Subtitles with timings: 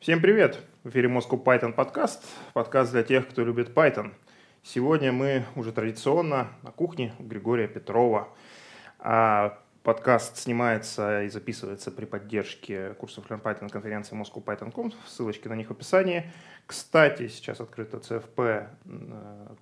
[0.00, 0.60] Всем привет!
[0.84, 2.24] В эфире Moscow Python подкаст.
[2.52, 4.12] Подкаст для тех, кто любит Python.
[4.62, 8.28] Сегодня мы уже традиционно на кухне у Григория Петрова.
[9.00, 9.58] А
[9.88, 14.92] Подкаст снимается и записывается при поддержке курсов Learn Python конференции Moscow Python.com.
[15.06, 16.30] Ссылочки на них в описании.
[16.66, 18.66] Кстати, сейчас открыто CFP э,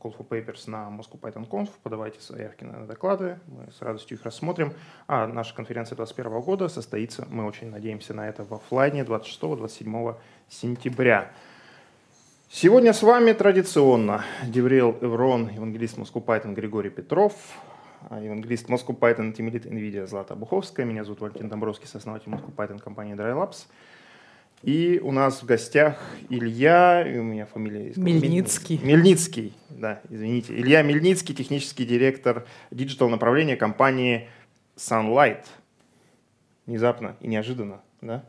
[0.00, 1.68] Call for Papers на Moscow Python.com.
[1.84, 4.72] Подавайте заявки на доклады, мы с радостью их рассмотрим.
[5.06, 10.16] А наша конференция 2021 года состоится, мы очень надеемся на это, в офлайне 26-27
[10.48, 11.30] сентября.
[12.50, 17.32] Сегодня с вами традиционно DevRel Evrone, евангелист Moscow Python Григорий Петров,
[18.08, 20.86] а, евангелист Moscow Python, Team Lead NVIDIA Злата Обуховская.
[20.86, 23.66] Меня зовут Валентин Домбровский, сооснователь Moscow Python компании Dry Labs.
[24.62, 26.00] И у нас в гостях
[26.30, 27.92] Илья, и у меня фамилия...
[27.96, 28.80] Мельницкий.
[28.82, 30.54] Мельницкий, да, извините.
[30.54, 34.28] Илья Мельницкий, технический директор digital направления компании
[34.76, 35.44] Sunlight.
[36.66, 38.24] Внезапно и неожиданно, да?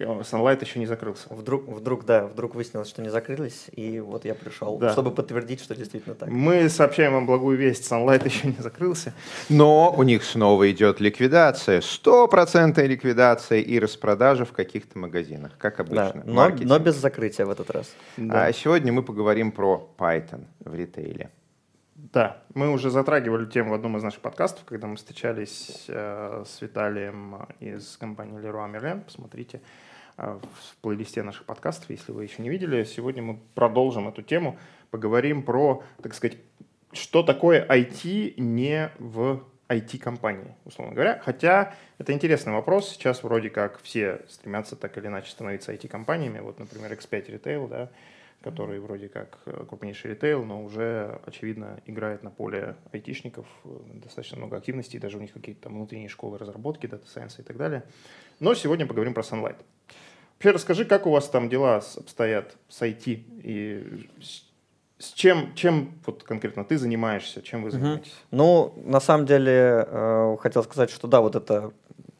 [0.00, 1.26] Sunlight еще не закрылся.
[1.30, 4.92] Вдруг, вдруг, да, вдруг выяснилось, что не закрылись, и вот я пришел, да.
[4.92, 6.28] чтобы подтвердить, что действительно так.
[6.28, 9.12] Мы сообщаем вам благую весть, Sunlight еще не закрылся.
[9.48, 16.12] Но у них снова идет ликвидация, стопроцентная ликвидация и распродажа в каких-то магазинах, как обычно.
[16.14, 17.90] Да, но, но без закрытия в этот раз.
[18.16, 18.46] Да.
[18.46, 21.30] А сегодня мы поговорим про Python в ритейле.
[21.94, 26.62] Да, мы уже затрагивали тему в одном из наших подкастов, когда мы встречались э, с
[26.62, 29.02] Виталием из компании Leroy Merlin.
[29.02, 29.89] Посмотрите э,
[30.20, 32.84] в плейлисте наших подкастов, если вы еще не видели.
[32.84, 34.58] Сегодня мы продолжим эту тему,
[34.90, 36.38] поговорим про, так сказать,
[36.92, 41.20] что такое IT не в IT-компании, условно говоря.
[41.24, 42.90] Хотя это интересный вопрос.
[42.90, 46.40] Сейчас вроде как все стремятся так или иначе становиться IT-компаниями.
[46.40, 47.90] Вот, например, X5 Retail, да,
[48.42, 53.46] который вроде как э, крупнейший ритейл, но уже, очевидно, играет на поле айтишников,
[53.94, 57.56] достаточно много активностей, даже у них какие-то там внутренние школы разработки, дата сайенса и так
[57.56, 57.84] далее.
[58.40, 59.56] Но сегодня поговорим про Sunlight.
[60.40, 64.08] Вообще расскажи, как у вас там дела обстоят с IT и
[64.98, 68.08] с чем, чем вот конкретно ты занимаешься, чем вы занимаетесь?
[68.08, 68.38] Угу.
[68.38, 71.72] Ну, на самом деле, э, хотел сказать, что да, вот это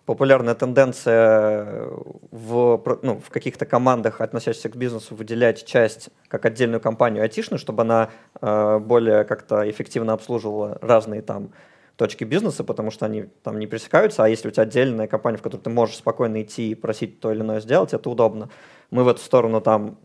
[0.04, 1.88] популярная тенденция
[2.30, 7.84] в, ну, в каких-то командах, относящихся к бизнесу, выделять часть как отдельную компанию айтишную, чтобы
[7.84, 8.10] она
[8.42, 11.53] э, более как-то эффективно обслуживала разные там
[12.00, 15.42] точки бизнеса, потому что они там не пересекаются, а если у тебя отдельная компания, в
[15.42, 18.48] которую ты можешь спокойно идти и просить то или иное сделать, это удобно.
[18.90, 19.98] Мы в эту сторону там,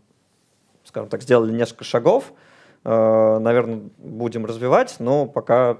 [0.84, 2.34] скажем так, сделали несколько шагов,
[2.84, 5.78] э, наверное, будем развивать, но пока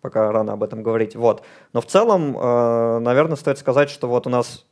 [0.00, 1.14] пока рано об этом говорить.
[1.16, 1.42] Вот.
[1.74, 4.64] Но в целом, э, наверное, стоит сказать, что вот у нас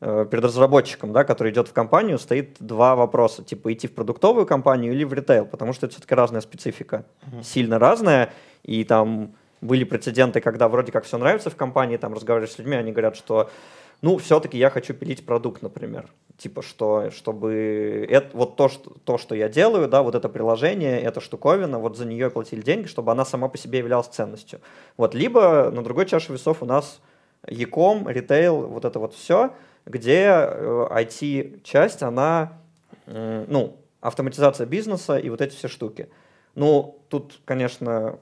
[0.00, 3.44] э, перед разработчиком, да, который идет в компанию, стоит два вопроса.
[3.44, 7.04] Типа идти в продуктовую компанию или в ритейл, потому что это все-таки разная специфика.
[7.22, 7.44] Uh-huh.
[7.44, 8.32] Сильно разная.
[8.64, 12.76] И там были прецеденты, когда вроде как все нравится в компании, там разговариваешь с людьми,
[12.76, 13.50] они говорят, что
[14.02, 16.10] ну, все-таки я хочу пилить продукт, например.
[16.36, 21.00] Типа, что, чтобы это, вот то что, то, что я делаю, да, вот это приложение,
[21.00, 24.60] эта штуковина, вот за нее платили деньги, чтобы она сама по себе являлась ценностью.
[24.98, 27.00] Вот, либо на другой чаше весов у нас
[27.46, 29.52] e-com, ритейл, вот это вот все,
[29.86, 32.52] где IT-часть, она,
[33.06, 36.08] э, ну, автоматизация бизнеса и вот эти все штуки.
[36.54, 38.18] Ну, тут, конечно,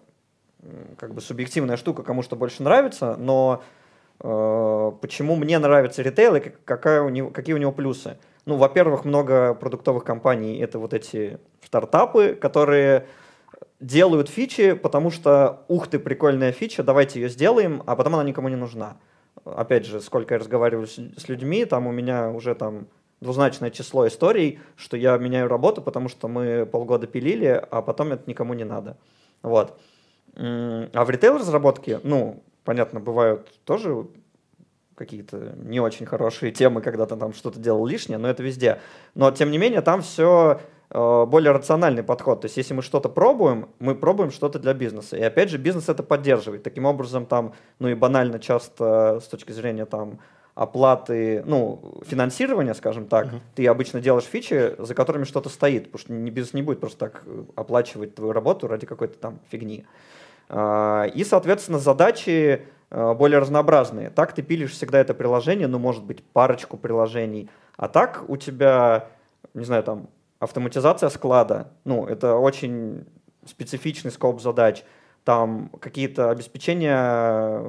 [0.99, 3.63] как бы субъективная штука, кому что больше нравится, но
[4.23, 8.19] Э, почему мне нравится ритейл и какая у него, какие у него плюсы.
[8.47, 13.07] Ну, во-первых, много продуктовых компаний— это вот эти стартапы, которые
[13.81, 18.49] делают фичи, потому что, ух ты, прикольная фича, давайте ее сделаем, а потом она никому
[18.49, 18.97] не нужна.
[19.45, 22.87] Опять же, сколько я разговариваю с, с людьми, там у меня уже там
[23.21, 28.23] двузначное число историй, что я меняю работу, потому что мы полгода пилили, а потом это
[28.27, 28.97] никому не надо.
[29.43, 29.79] Вот.
[30.35, 34.07] А в ритейл-разработке, ну, понятно, бывают тоже
[34.95, 38.79] какие-то не очень хорошие темы, когда ты там что-то делал лишнее, но это везде.
[39.15, 40.61] Но, тем не менее, там все
[40.91, 42.43] э, более рациональный подход.
[42.43, 45.17] То есть, если мы что-то пробуем, мы пробуем что-то для бизнеса.
[45.17, 46.63] И опять же, бизнес это поддерживает.
[46.63, 50.21] Таким образом, там, ну и банально часто с точки зрения там
[50.55, 53.41] оплаты, ну, финансирования, скажем так, uh-huh.
[53.55, 57.23] ты обычно делаешь фичи, за которыми что-то стоит, потому что бизнес не будет просто так
[57.25, 59.87] э, оплачивать твою работу ради какой-то там фигни.
[59.87, 64.11] А, и, соответственно, задачи э, более разнообразные.
[64.11, 67.49] Так ты пилишь всегда это приложение, ну, может быть, парочку приложений.
[67.77, 69.09] А так у тебя,
[69.55, 70.09] не знаю, там,
[70.39, 73.07] автоматизация склада, ну, это очень
[73.47, 74.85] специфичный скоп задач.
[75.25, 77.65] Там какие-то обеспечения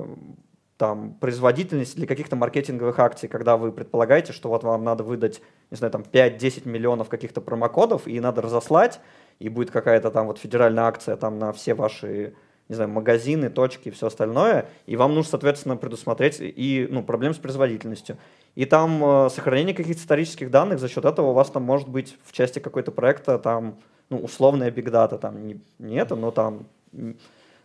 [0.77, 5.41] там, производительности для каких-то маркетинговых акций, когда вы предполагаете, что вот вам надо выдать,
[5.71, 8.99] не знаю, там 5-10 миллионов каких-то промокодов, и надо разослать,
[9.39, 12.33] и будет какая-то там вот федеральная акция там на все ваши
[12.69, 17.33] не знаю, магазины, точки и все остальное, и вам нужно, соответственно, предусмотреть и, ну, проблем
[17.33, 18.17] с производительностью.
[18.55, 22.17] и там э, сохранение каких-то исторических данных, за счет этого у вас там может быть
[22.23, 23.75] в части какой-то проекта там,
[24.09, 26.65] ну, условная бигдата, там не, не это, но там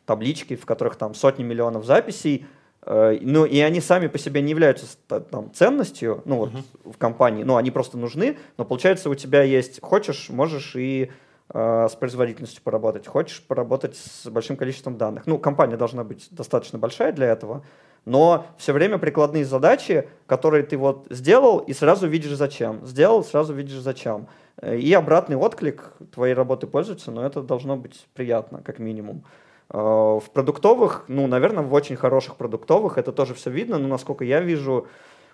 [0.04, 2.46] таблички, в которых там сотни миллионов записей,
[2.82, 6.92] э, ну, и они сами по себе не являются там, ценностью, ну, вот, uh-huh.
[6.92, 11.10] в компании, ну, они просто нужны, но получается у тебя есть, хочешь, можешь и
[11.50, 15.26] с производительностью поработать, хочешь поработать с большим количеством данных.
[15.26, 17.64] Ну, компания должна быть достаточно большая для этого,
[18.04, 23.52] но все время прикладные задачи, которые ты вот сделал и сразу видишь зачем, сделал, сразу
[23.54, 24.28] видишь зачем.
[24.60, 29.24] Э, и обратный отклик твоей работы пользуется, но это должно быть приятно, как минимум.
[29.70, 34.24] Э, в продуктовых, ну, наверное, в очень хороших продуктовых это тоже все видно, но насколько
[34.24, 34.86] я вижу,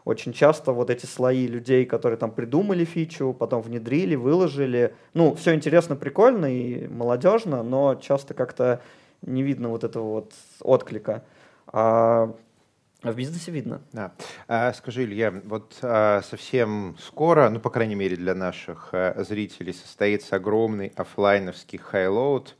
[0.04, 5.54] очень часто вот эти слои людей, которые там придумали фичу, потом внедрили, выложили, ну, все
[5.54, 8.80] интересно, прикольно и молодежно, но часто как-то
[9.22, 11.22] не видно вот этого вот отклика.
[11.66, 12.34] А
[13.12, 13.80] в бизнесе видно.
[13.92, 14.12] Да.
[14.48, 19.72] А, скажи, Илья, вот а, совсем скоро, ну, по крайней мере, для наших а, зрителей,
[19.72, 22.56] состоится огромный офлайновский HighLoad,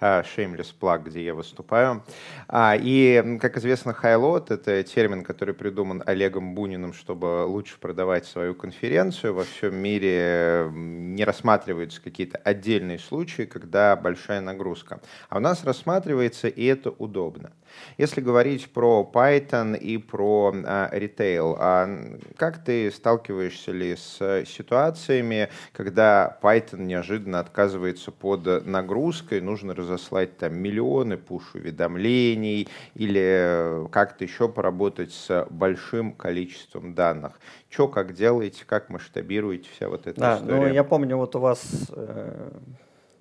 [0.00, 2.04] а, Shameless Plug, где я выступаю.
[2.48, 8.54] А, и, как известно, HighLoad — это термин, который придуман Олегом Буниным, чтобы лучше продавать свою
[8.54, 9.34] конференцию.
[9.34, 15.00] Во всем мире не рассматриваются какие-то отдельные случаи, когда большая нагрузка.
[15.28, 17.52] А у нас рассматривается, и это удобно.
[17.96, 21.88] Если говорить про Python и про а, ритейл, а
[22.36, 30.58] как ты сталкиваешься ли с ситуациями, когда Python неожиданно отказывается под нагрузкой, нужно разослать там
[30.58, 37.40] миллионы пуш-уведомлений или как-то еще поработать с большим количеством данных?
[37.70, 40.60] Что, как делаете, как масштабируете вся вот эта да, история?
[40.60, 41.62] Ну, я помню, вот у вас
[41.96, 42.50] э,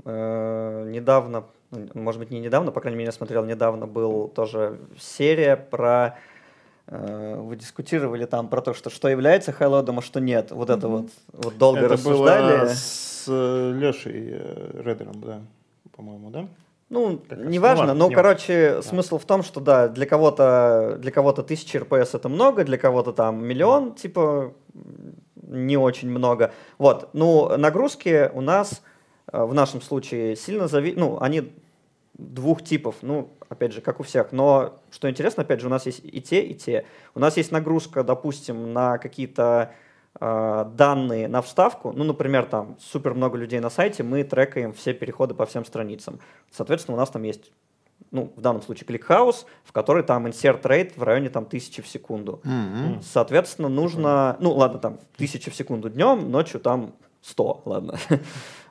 [0.04, 4.80] э, недавно ну, может быть, не недавно, по крайней мере, я смотрел недавно, был тоже
[4.98, 6.37] серия про э,
[6.88, 10.52] вы дискутировали там про то, что что является хайлодом, а что нет.
[10.52, 12.60] Вот это вот, вот долго это рассуждали.
[12.60, 15.42] Было с э, Лешей э, Редером, да,
[15.96, 16.48] по-моему, да?
[16.90, 18.82] Ну, как неважно, но, короче, да.
[18.82, 23.12] смысл в том, что, да, для кого-то для кого-то тысяча РПС это много, для кого-то
[23.12, 24.54] там миллион, типа,
[25.36, 26.54] не очень много.
[26.78, 28.82] Вот, ну, нагрузки у нас
[29.32, 30.94] Э, в нашем случае сильно зави...
[30.96, 31.52] ну, они
[32.18, 34.32] двух типов, ну, опять же, как у всех.
[34.32, 36.86] Но, что интересно, опять же, у нас есть и те, и те.
[37.16, 39.74] У нас есть нагрузка, допустим, на какие-то
[40.20, 41.92] э, данные на вставку.
[41.92, 46.20] Ну, например, там супер много людей на сайте, мы трекаем все переходы по всем страницам.
[46.52, 47.52] Соответственно, у нас там есть
[48.12, 51.88] ну, в данном случае ClickHouse, в который там insert rate в районе там тысячи в
[51.88, 52.42] секунду.
[52.44, 53.02] Mm-hmm.
[53.02, 58.00] Соответственно, нужно, ну, ладно, там тысячи в секунду днем, ночью там 100, ладно.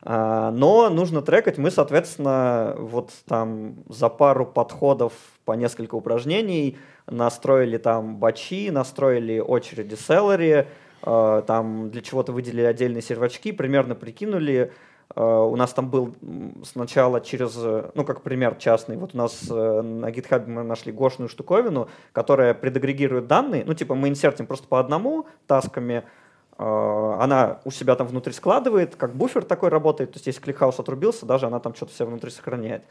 [0.08, 1.58] А, но нужно трекать.
[1.58, 5.12] Мы, соответственно, вот там за пару подходов
[5.44, 10.69] по несколько упражнений настроили там бачи, настроили очереди селлери,
[11.03, 14.73] а, там для чего-то выделили отдельные сервачки, примерно прикинули,
[15.12, 16.14] а, у нас там был
[16.64, 17.56] сначала через,
[17.94, 22.55] ну, как пример частный, вот у нас э, на GitHub мы нашли гошную штуковину, которая
[22.55, 26.05] предагрегирует данные, ну, типа мы инсертим просто по одному тасками,
[26.58, 31.26] она у себя там внутри складывает, как буфер такой работает, то есть если ClickHouse отрубился,
[31.26, 32.82] даже она там что-то все внутри сохраняет.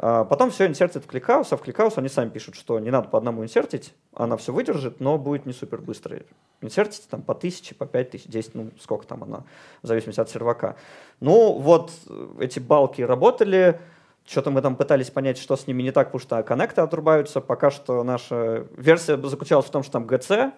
[0.00, 3.08] А, потом все инсертит в ClickHouse, а в ClickHouse они сами пишут, что не надо
[3.08, 6.20] по одному инсертить, она все выдержит, но будет не супер быстро.
[6.60, 9.42] Инсертите там по тысяче, по пять тысяч, десять, ну сколько там она,
[9.82, 10.76] в зависимости от сервака.
[11.18, 11.90] Ну вот
[12.38, 13.80] эти bulk и работали,
[14.24, 17.40] что-то мы там пытались понять, что с ними не так, потому что коннекты отрубаются.
[17.40, 20.52] Пока что наша версия заключалась в том, что там GC,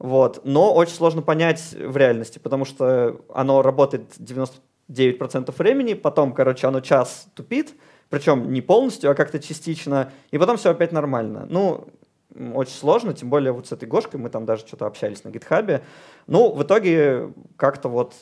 [0.00, 0.40] вот.
[0.44, 6.80] Но очень сложно понять в реальности, потому что оно работает 99% времени, потом, короче, оно
[6.80, 7.74] час тупит,
[8.08, 11.46] причем не полностью, а как-то частично, и потом все опять нормально.
[11.50, 11.86] Ну,
[12.54, 15.82] очень сложно, тем более вот с этой Гошкой мы там даже что-то общались на гитхабе.
[16.26, 18.14] Ну, в итоге как-то вот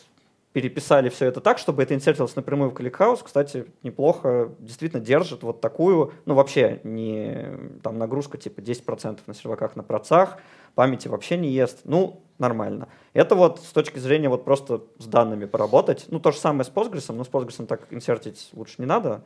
[0.52, 3.20] переписали все это так, чтобы это инсертилось напрямую в ClickHouse.
[3.24, 7.46] Кстати, неплохо, действительно держит вот такую, ну вообще не
[7.82, 10.38] там нагрузка типа 10% на серваках на процах,
[10.74, 11.80] памяти вообще не ест.
[11.84, 12.88] Ну, нормально.
[13.12, 16.06] Это вот с точки зрения вот просто с данными поработать.
[16.08, 19.22] Ну, то же самое с Postgres, но с Postgres так инсертить лучше не надо.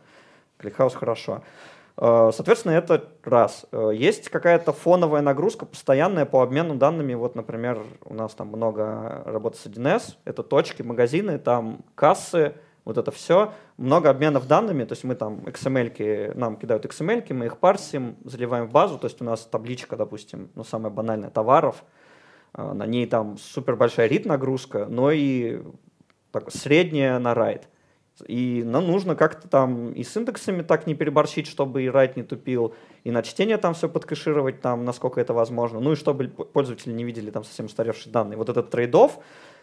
[0.58, 1.42] ClickHouse хорошо.
[1.96, 3.66] Э, соответственно, это раз.
[3.72, 7.14] Э, есть какая-то фоновая нагрузка постоянная по обмену данными.
[7.14, 10.16] Вот, например, у нас там много работы с 1С.
[10.24, 12.54] Это точки, магазины, там кассы,
[12.84, 13.52] вот это все.
[13.76, 18.66] Много обменов данными, то есть мы там XML, нам кидают XML, мы их парсим, заливаем
[18.66, 21.84] в базу, то есть у нас табличка, допустим, ну самая банальная, товаров,
[22.52, 25.62] а, на ней там супер большая read нагрузка, но и
[26.32, 27.68] так, средняя на write.
[28.26, 32.22] И нам нужно как-то там и с индексами так не переборщить, чтобы и write не
[32.22, 32.74] тупил,
[33.04, 35.80] и на чтение там все подкэшировать, там, насколько это возможно.
[35.80, 38.36] Ну и чтобы пользователи не видели там совсем устаревшие данные.
[38.36, 39.12] Вот этот trade-off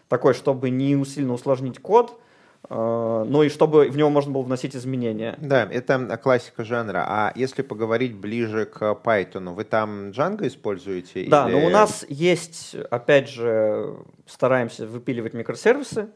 [0.08, 2.20] такой, чтобы не сильно усложнить код,
[2.68, 5.36] э, но и чтобы в него можно было вносить изменения.
[5.40, 7.04] Да, это классика жанра.
[7.06, 11.26] А если поговорить ближе к Python, вы там Django используете?
[11.28, 11.58] Да, или...
[11.58, 16.08] но у нас есть, опять же, стараемся выпиливать микросервисы,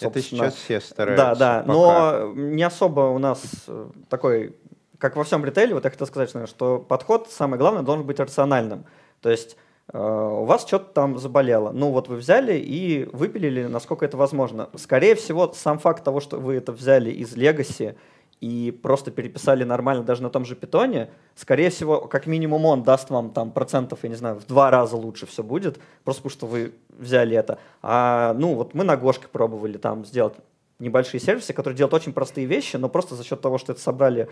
[0.00, 1.24] это сейчас все стараются.
[1.24, 1.72] Да, да, пока.
[1.72, 4.56] но не особо у нас э, такой,
[4.98, 8.86] как во всем ритейле, вот я хотел сказать, что подход, самое главное, должен быть рациональным.
[9.20, 9.56] То есть
[9.92, 11.70] у вас что-то там заболело.
[11.72, 14.70] Ну вот вы взяли и выпилили, насколько это возможно.
[14.76, 17.96] Скорее всего, сам факт того, что вы это взяли из Legacy
[18.42, 23.08] и просто переписали нормально даже на том же питоне, скорее всего, как минимум он даст
[23.08, 26.46] вам там процентов, я не знаю, в два раза лучше все будет, просто потому что
[26.46, 27.60] вы взяли это.
[27.82, 30.34] А, ну, вот мы на Гошке пробовали там сделать
[30.80, 34.22] небольшие сервисы, которые делают очень простые вещи, но просто за счет того, что это собрали
[34.22, 34.28] э,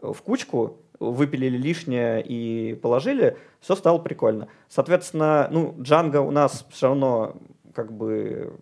[0.00, 4.48] в кучку, выпилили лишнее и положили, все стало прикольно.
[4.68, 7.36] Соответственно, ну, Django у нас все равно
[7.74, 8.58] как бы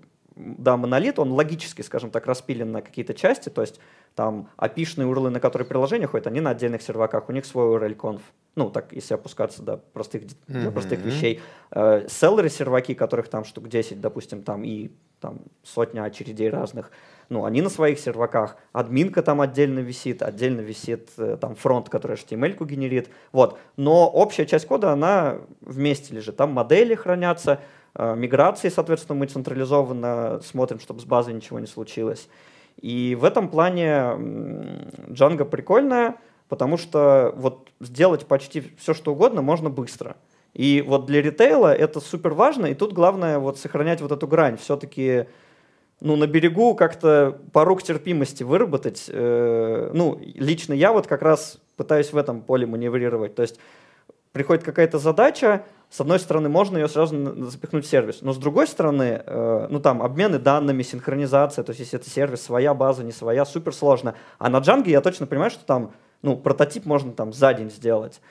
[0.58, 3.80] да, монолит, он логически, скажем так, распилен на какие-то части, то есть
[4.14, 8.20] там API-шные URL, на которые приложение ходит, они на отдельных серваках, у них свой URL-conf.
[8.56, 10.64] Ну, так, если опускаться до простых, mm-hmm.
[10.64, 11.40] до простых вещей.
[11.70, 16.90] Э, селлеры серваки, которых там штук 10, допустим, там и там сотня очередей разных,
[17.30, 18.56] ну, они на своих серваках.
[18.72, 23.08] Админка там отдельно висит, отдельно висит э, там фронт, который HTML-ку генерит.
[23.32, 23.58] Вот.
[23.76, 26.36] Но общая часть кода, она вместе лежит.
[26.36, 27.60] Там модели хранятся,
[27.98, 32.28] миграции, соответственно, мы централизованно смотрим, чтобы с базой ничего не случилось.
[32.80, 33.92] И в этом плане
[35.08, 36.16] Django прикольная,
[36.48, 40.16] потому что вот сделать почти все, что угодно, можно быстро.
[40.54, 44.56] И вот для ритейла это супер важно, и тут главное вот сохранять вот эту грань.
[44.56, 45.26] Все-таки
[46.00, 49.06] ну, на берегу как-то порог терпимости выработать.
[49.08, 53.34] Э, ну, лично я вот как раз пытаюсь в этом поле маневрировать.
[53.34, 53.58] То есть
[54.32, 58.66] приходит какая-то задача, с одной стороны, можно ее сразу запихнуть в сервис, но с другой
[58.66, 63.12] стороны, э, ну там обмены данными, синхронизация, то есть если это сервис, своя база, не
[63.12, 64.14] своя, супер сложно.
[64.38, 68.22] А на Django я точно понимаю, что там, ну, прототип можно там за день сделать.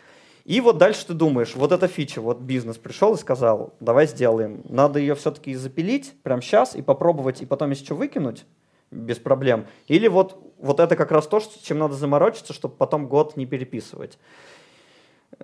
[0.44, 4.63] И вот дальше ты думаешь, вот эта фича, вот бизнес пришел и сказал, давай сделаем.
[4.68, 8.44] Надо ее все-таки запилить прямо сейчас и попробовать, и потом если что выкинуть
[8.89, 9.68] без проблем.
[9.88, 14.18] Или вот, вот это как раз то, чем надо заморочиться, чтобы потом год не переписывать.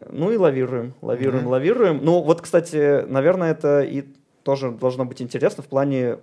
[0.09, 1.49] Ну и лавируем, лавируем, mm-hmm.
[1.49, 1.99] лавируем.
[2.03, 4.03] Ну вот, кстати, наверное, это и
[4.43, 6.19] тоже должно быть интересно в плане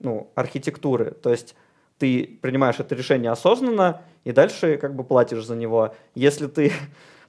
[0.00, 1.12] ну, архитектуры.
[1.12, 1.54] То есть
[1.98, 5.94] ты принимаешь это решение осознанно и дальше как бы платишь за него.
[6.14, 6.72] Если ты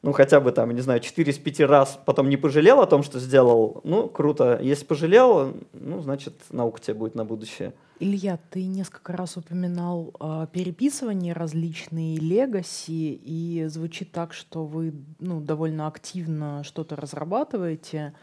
[0.03, 3.03] ну, хотя бы там, не знаю, 4 из 5 раз потом не пожалел о том,
[3.03, 4.59] что сделал, ну, круто.
[4.61, 7.73] Если пожалел, ну, значит, наука тебе будет на будущее.
[7.99, 15.39] Илья, ты несколько раз упоминал э, переписывание различные легаси, и звучит так, что вы ну,
[15.39, 18.13] довольно активно что-то разрабатываете.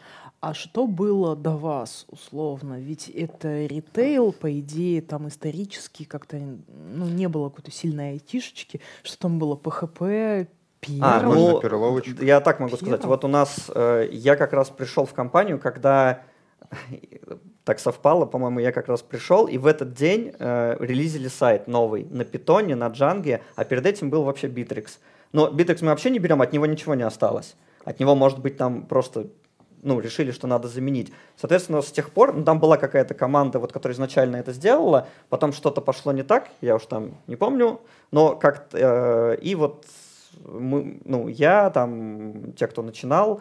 [0.41, 2.79] А что было до вас, условно?
[2.79, 8.83] Ведь это ритейл, по идее, там исторически как-то ну, не было какой-то сильной айтишечки.
[9.03, 9.57] Что там было?
[10.81, 11.61] PHP, а, ну,
[12.23, 13.05] я так могу сказать.
[13.05, 16.23] Вот у нас, э, я как раз пришел в компанию, когда
[17.65, 22.07] так совпало, по-моему, я как раз пришел, и в этот день э, релизили сайт новый
[22.11, 24.99] на питоне, на джанге, а перед этим был вообще Bittrex.
[25.33, 27.57] Но Bittrex мы вообще не берем, от него ничего не осталось.
[27.85, 29.29] От него, может быть, там просто
[29.83, 31.13] ну, решили, что надо заменить.
[31.37, 35.53] Соответственно, с тех пор, ну, там была какая-то команда, вот, которая изначально это сделала, потом
[35.53, 39.87] что-то пошло не так, я уж там не помню, но как э, и вот
[40.45, 43.41] мы, ну, я, там, те, кто начинал,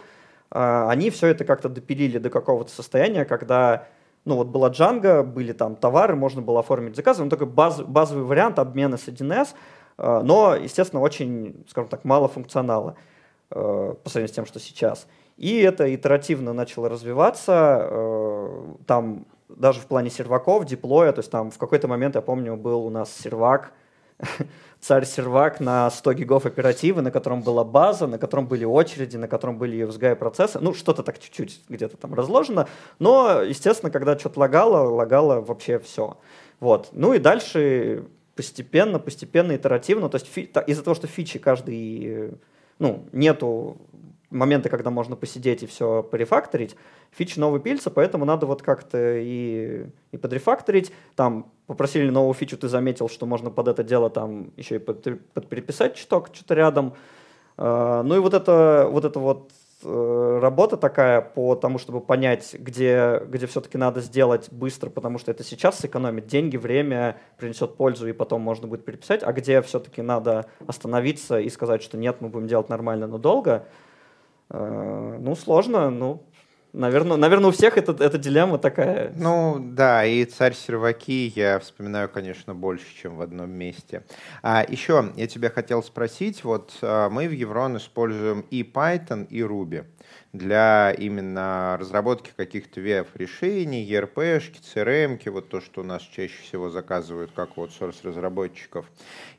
[0.52, 3.88] э, они все это как-то допилили до какого-то состояния, когда
[4.26, 8.26] ну вот была Django, были там товары, можно было оформить заказы, но только баз, базовый
[8.26, 9.50] вариант обмена с 1С,
[9.98, 12.96] э, но, естественно, очень, скажем так, мало функционала
[13.52, 15.08] э, по сравнению с тем, что сейчас.
[15.38, 17.90] И это итеративно начало развиваться,
[18.86, 22.86] там даже в плане серваков, деплоя, то есть там в какой-то момент, я помню, был
[22.86, 23.72] у нас сервак,
[24.80, 29.58] царь-сервак на 100 гигов оперативы, на котором была база, на котором были очереди, на котором
[29.58, 30.60] были USGI процессы.
[30.60, 32.68] Ну, что-то так чуть-чуть где-то там разложено.
[33.00, 36.18] Но, естественно, когда что-то лагало, лагало вообще все.
[36.60, 36.90] Вот.
[36.92, 40.10] Ну и дальше постепенно, постепенно, итеративно.
[40.10, 40.30] То есть
[40.68, 42.32] из-за того, что фичи каждый,
[42.80, 43.78] ну, нету
[44.30, 46.76] момента, когда можно посидеть и все порефакторить,
[47.12, 50.92] фичи новые пильцы, поэтому надо вот как-то и, и подрефакторить.
[51.16, 55.08] Там попросили новую фичу, ты заметил, что можно под это дело там еще и под,
[55.34, 56.94] под переписать чуток, что-то рядом.
[57.58, 59.52] Uh, ну и вот это вот, это вот
[59.84, 65.32] э, работа такая по тому, чтобы понять, где, где все-таки надо сделать быстро, потому что
[65.32, 70.02] это сейчас сэкономит деньги, время, принесет пользу, и потом можно будет переписать, а где все-таки
[70.02, 73.66] надо остановиться и сказать, что нет, мы будем делать нормально, но долго.
[74.50, 76.24] Э, ну, сложно, ну,
[76.72, 79.12] Наверное, наверное, у всех это, эта дилемма такая.
[79.16, 84.04] Ну, да, и царь серваки я вспоминаю, конечно, больше, чем в одном месте.
[84.44, 89.40] А еще я тебя хотел спросить, вот а, мы в Еврон используем и Python, и
[89.40, 89.86] Ruby
[90.34, 97.32] для именно разработки каких-то веб-решений, ERP-шки, CRM, вот то, что у нас чаще всего заказывают
[97.36, 98.86] как вот source разработчиков.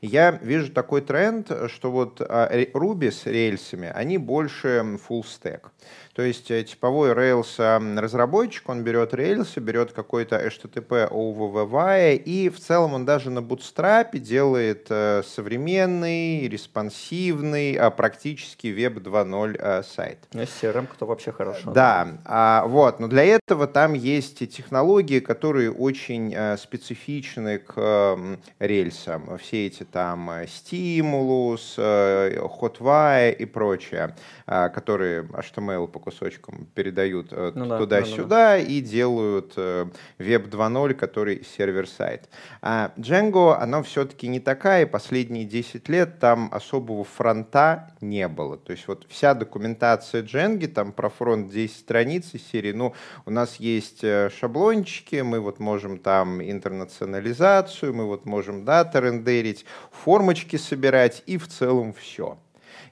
[0.01, 5.69] Я вижу такой тренд, что вот а, Ruby с рельсами, они больше full stack.
[6.13, 12.59] То есть э, типовой Rails разработчик, он берет рельсы, берет какой-то HTTP OVVY, и в
[12.59, 20.19] целом он даже на Bootstrap делает э, современный, респонсивный, а практически веб 2.0 э, сайт.
[20.61, 21.71] CRM, кто вообще хорошо.
[21.71, 28.17] Да, а, вот, но для этого там есть технологии, которые очень специфичны к
[28.59, 29.37] рельсам.
[29.37, 34.15] Все эти там Stimulus, Hotwire и прочее,
[34.45, 38.57] которые HTML по кусочкам передают э, ну, туда-сюда да, да, да.
[38.57, 39.85] и делают э,
[40.19, 42.29] Web 2.0, который сервер-сайт.
[42.61, 48.57] А Django, оно все-таки не такая, и последние 10 лет там особого фронта не было.
[48.57, 52.93] То есть вот вся документация Django, там про фронт 10 страниц из серии, ну,
[53.25, 59.65] у нас есть э, шаблончики, мы вот можем там интернационализацию, мы вот можем дата рендерить,
[59.91, 62.37] формочки собирать, и в целом все.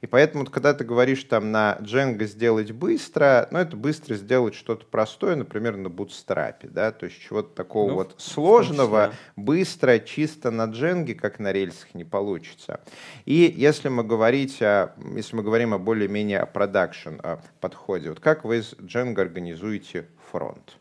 [0.02, 4.86] И поэтому, когда ты говоришь там на Django сделать быстро, ну, это быстро сделать что-то
[4.86, 10.68] простое, например, на Bootstrap, да, то есть чего-то такого ну, вот сложного, быстро, чисто на
[10.68, 12.82] Django, как на рельсах, не получится.
[13.26, 17.20] И если мы, говорить о, если мы говорим о более-менее продакшн
[17.60, 20.78] подходе, вот как вы с Django организуете фронт?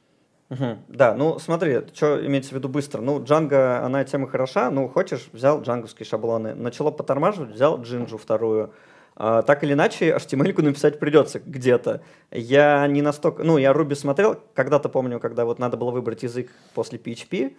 [0.51, 0.79] Угу.
[0.89, 3.03] Да, ну смотри, что имеется в виду быстро.
[3.03, 6.55] Ну, Django, она тема хороша, ну, хочешь, взял джанговские шаблоны.
[6.55, 8.73] Начало потормаживать, взял Jinja вторую.
[9.21, 12.03] А, так или иначе, HTML написать придется где-то.
[12.31, 13.43] Я не настолько...
[13.43, 17.57] Ну, я Ruby смотрел, когда-то помню, когда вот надо было выбрать язык после PHP,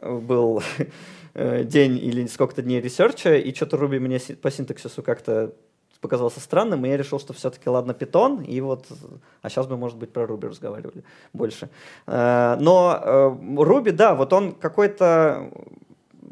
[0.00, 0.62] был
[1.34, 5.52] э, день или сколько-то дней ресерча, и что-то Ruby мне по синтаксису как-то
[6.00, 8.86] показался странным, и я решил, что все-таки, ладно, Python, и вот,
[9.40, 11.68] а сейчас бы, может быть, про Ruby разговаривали больше.
[12.06, 15.50] Э, но э, Ruby, да, вот он какой-то,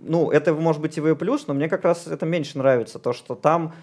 [0.00, 1.16] ну, это может быть и V+,
[1.48, 3.74] но мне как раз это меньше нравится, то, что там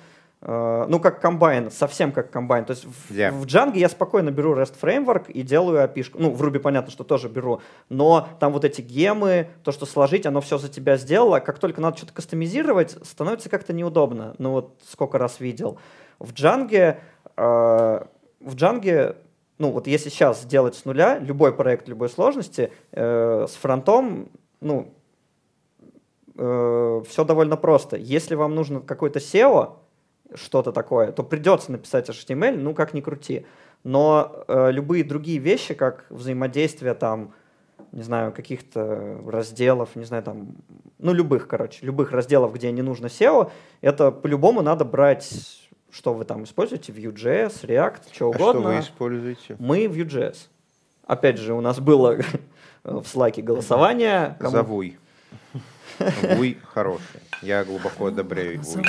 [0.47, 2.63] ну, как комбайн, совсем как комбайн.
[2.63, 3.31] То есть yeah.
[3.31, 6.05] в, в Django я спокойно беру REST Framework и делаю API.
[6.13, 7.59] Ну, в Ruby понятно, что тоже беру.
[7.89, 11.41] Но там вот эти гемы, то, что сложить, оно все за тебя сделало.
[11.41, 14.35] Как только надо что-то кастомизировать, становится как-то неудобно.
[14.37, 15.79] Ну, вот сколько раз видел.
[16.17, 16.95] В Django,
[17.35, 18.05] э,
[18.39, 19.17] в Django
[19.57, 24.29] ну, вот если сейчас сделать с нуля любой проект любой сложности, э, с фронтом,
[24.61, 24.93] ну,
[26.35, 27.97] э, все довольно просто.
[27.97, 29.77] Если вам нужно какой-то SEO,
[30.33, 33.45] что-то такое, то придется написать HTML, ну как ни крути.
[33.83, 37.33] Но э, любые другие вещи, как взаимодействие там,
[37.91, 40.55] не знаю, каких-то разделов, не знаю, там,
[40.97, 46.25] ну любых, короче, любых разделов, где не нужно SEO, это по-любому надо брать, что вы
[46.25, 48.47] там используете, Vue.js, React, что угодно.
[48.47, 49.55] А что вы используете?
[49.59, 50.37] Мы Vue.js.
[51.05, 52.17] Опять же, у нас было
[52.83, 54.35] в Slack голосование.
[54.39, 54.51] Кому...
[54.51, 54.97] Завуй.
[56.35, 57.21] Вуй хороший.
[57.41, 58.83] Я глубоко одобряю Вуй.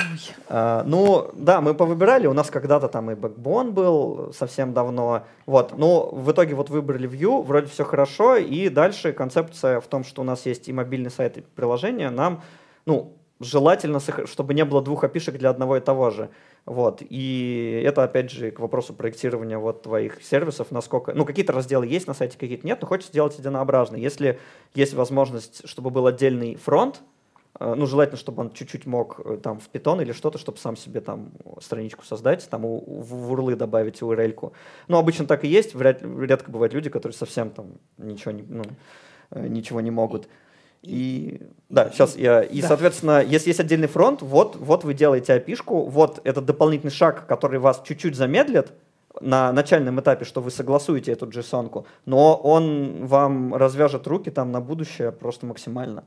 [0.47, 2.27] А, ну, да, мы повыбирали.
[2.27, 5.23] У нас когда-то там и Backbone был совсем давно.
[5.45, 5.77] Вот.
[5.77, 8.37] Но в итоге вот выбрали Vue, вроде все хорошо.
[8.37, 12.09] И дальше концепция в том, что у нас есть и мобильный сайт, и приложение.
[12.09, 12.41] Нам,
[12.85, 16.29] ну, желательно, чтобы не было двух опишек для одного и того же.
[16.65, 17.01] Вот.
[17.01, 21.13] И это, опять же, к вопросу проектирования вот твоих сервисов, насколько...
[21.13, 23.95] Ну, какие-то разделы есть на сайте, какие-то нет, но хочется сделать единообразно.
[23.95, 24.39] Если
[24.75, 27.01] есть возможность, чтобы был отдельный фронт,
[27.59, 30.75] э, ну, желательно, чтобы он чуть-чуть мог э, там в Python или что-то, чтобы сам
[30.75, 34.51] себе там страничку создать, там у, в урлы добавить URL-ку.
[34.89, 38.63] Ну, обычно так и есть, вряд, редко бывают люди, которые совсем там ничего не, ну,
[39.31, 40.27] э, ничего не могут.
[40.81, 42.41] И да, сейчас я.
[42.41, 42.67] И, да.
[42.67, 47.59] соответственно, если есть отдельный фронт, вот, вот вы делаете опишку, вот этот дополнительный шаг, который
[47.59, 48.71] вас чуть-чуть замедлит
[49.19, 54.61] на начальном этапе, что вы согласуете эту JSON, но он вам развяжет руки там на
[54.61, 56.03] будущее просто максимально.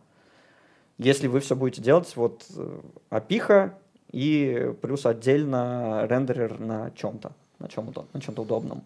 [0.99, 2.81] Если вы все будете делать, вот э,
[3.11, 3.75] опиха
[4.13, 8.85] и плюс отдельно рендерер на чем-то, на чем удобно, на чем-то удобном.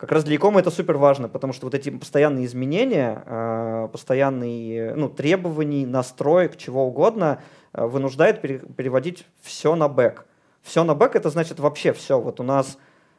[0.00, 3.88] Как раз для e-com а это супер важно, потому что вот эти постоянные изменения, э,
[3.92, 7.42] постоянные ну, требования, настроек, чего угодно,
[7.74, 10.24] э, вынуждает переводить все на бэк.
[10.62, 12.18] Все на бэк это значит вообще все.
[12.18, 12.78] Вот у нас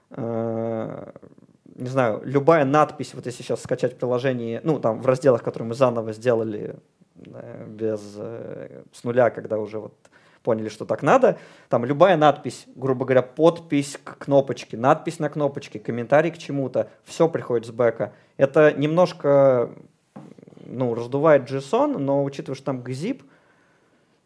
[0.10, 1.12] э,
[1.76, 5.76] не знаю, любая надпись, вот если сейчас скачать приложение, ну, там, в разделах, которые мы
[5.76, 6.78] заново сделали
[7.16, 9.94] без, с нуля, когда уже вот
[10.44, 11.38] поняли, что так надо,
[11.70, 17.30] там любая надпись, грубо говоря, подпись к кнопочке, надпись на кнопочке, комментарий к чему-то, все
[17.30, 18.14] приходит с бэка.
[18.38, 19.70] Это немножко,
[20.66, 23.24] ну, раздувает JSON, но учитывая, что там gzip,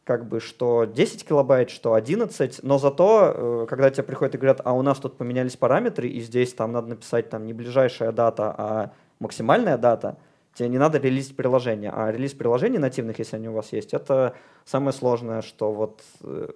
[0.06, 4.62] как бы, что 10 килобайт, что 11, но зато, э, когда тебе приходят и говорят,
[4.64, 8.54] а у нас тут поменялись параметры, и здесь там надо написать там не ближайшая дата,
[8.56, 10.18] а максимальная дата,
[10.56, 11.92] тебе не надо релизить приложение.
[11.94, 16.50] А релиз приложений нативных, если они у вас есть, это самое сложное, что вот, э,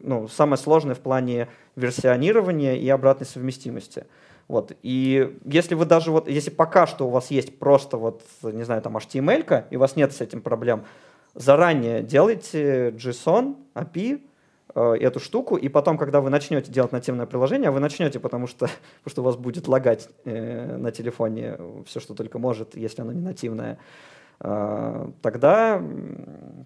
[0.00, 4.06] ну, самое сложное в плане версионирования и обратной совместимости.
[4.48, 4.72] Вот.
[4.82, 8.82] И если вы даже вот, если пока что у вас есть просто вот, не знаю,
[8.82, 10.84] там HTML, и у вас нет с этим проблем,
[11.34, 14.20] заранее делайте JSON, API,
[14.74, 18.66] эту штуку, и потом, когда вы начнете делать нативное приложение, вы начнете, потому что,
[19.02, 23.12] потому что у вас будет лагать э, на телефоне все, что только может, если оно
[23.12, 23.78] не нативное,
[24.40, 25.82] э, тогда,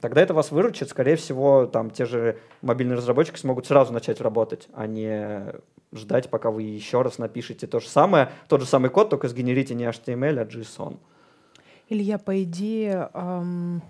[0.02, 0.88] тогда это вас выручит.
[0.90, 5.54] Скорее всего, там те же мобильные разработчики смогут сразу начать работать, а не
[5.92, 9.74] ждать, пока вы еще раз напишете то же самое, тот же самый код, только сгенерите
[9.74, 10.98] не HTML, а JSON.
[11.88, 13.82] Илья, по идее, эм,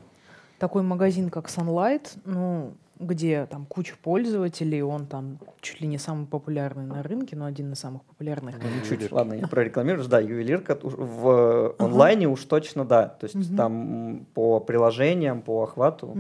[0.59, 6.27] такой магазин, как Sunlight, ну, где там куча пользователей, он там чуть ли не самый
[6.27, 8.57] популярный на рынке, но один из самых популярных.
[8.57, 14.27] Ну, чуть, ладно, я прорекламирую, да, ювелирка в онлайне уж точно да, то есть там
[14.35, 16.17] по приложениям, по охвату.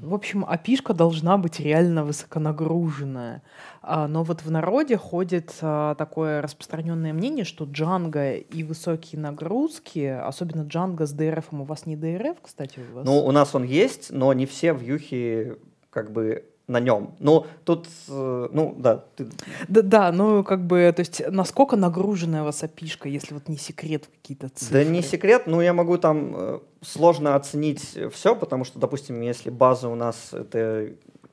[0.00, 3.42] В общем, опишка должна быть реально высоконагруженная.
[3.82, 10.06] А, но вот в народе ходит а, такое распространенное мнение, что Django и высокие нагрузки,
[10.06, 13.06] особенно Django с DRF, у вас не DRF, кстати, у вас?
[13.06, 15.56] Ну, у нас он есть, но не все вьюхи
[15.90, 17.14] как бы на нем.
[17.18, 19.04] Ну, тут, э, ну, да.
[19.16, 19.28] Ты...
[19.68, 23.56] Да, да, ну, как бы, то есть, насколько нагруженная у вас опишка, если вот не
[23.56, 24.84] секрет какие-то цифры?
[24.84, 29.50] Да не секрет, но я могу там э, сложно оценить все, потому что, допустим, если
[29.50, 30.92] база у нас это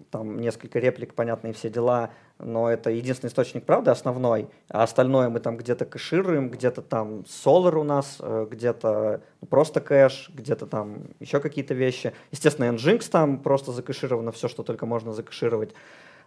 [0.10, 2.12] там несколько реплик, понятные все дела,
[2.44, 7.76] но это единственный источник правды, основной, а остальное мы там где-то кэшируем, где-то там Solar
[7.76, 12.14] у нас, э, где-то просто кэш, где-то там еще какие-то вещи.
[12.32, 15.74] Естественно, Nginx там просто закэшировано все, что только можно закэшировать.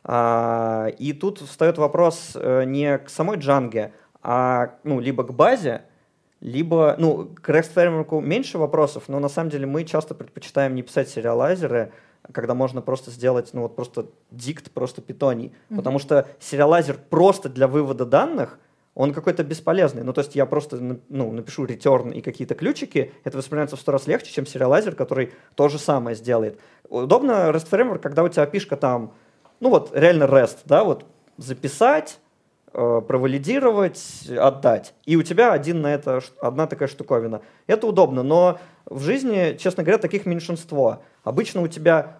[0.04, 5.82] А, и тут встает вопрос э, не к самой джанге, а ну, либо к базе,
[6.40, 10.82] либо, ну, к REST фреймворку меньше вопросов, но на самом деле мы часто предпочитаем не
[10.82, 11.92] писать сериалайзеры,
[12.32, 15.46] когда можно просто сделать, ну вот просто дикт, просто питоний.
[15.46, 15.76] Mm-hmm.
[15.76, 18.58] Потому что сериалайзер просто для вывода данных,
[18.94, 20.04] он какой-то бесполезный.
[20.04, 23.92] Ну, то есть я просто ну, напишу return и какие-то ключики, это воспринимается в сто
[23.92, 26.58] раз легче, чем сериалайзер, который то же самое сделает.
[26.88, 29.12] Удобно REST Framework, когда у тебя пишка там,
[29.60, 31.06] ну вот реально REST, да, вот
[31.38, 32.20] записать,
[32.72, 34.94] э, провалидировать, отдать.
[35.04, 37.42] И у тебя один на это, одна такая штуковина.
[37.66, 41.02] Это удобно, но в жизни, честно говоря, таких меньшинство.
[41.22, 42.18] Обычно у тебя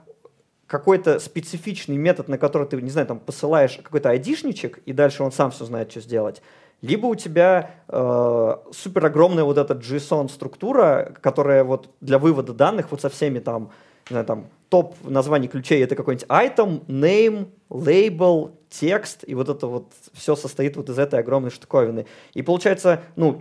[0.67, 5.33] какой-то специфичный метод, на который ты, не знаю, там посылаешь какой-то айдишничек, и дальше он
[5.33, 6.43] сам все знает, что сделать.
[6.81, 13.01] Либо у тебя э, супер огромная вот эта JSON-структура, которая вот для вывода данных вот
[13.01, 13.71] со всеми там,
[14.11, 19.67] не знаю, там топ названий ключей это какой-нибудь item, name, label, текст, и вот это
[19.67, 22.07] вот все состоит вот из этой огромной штуковины.
[22.33, 23.41] И получается, ну,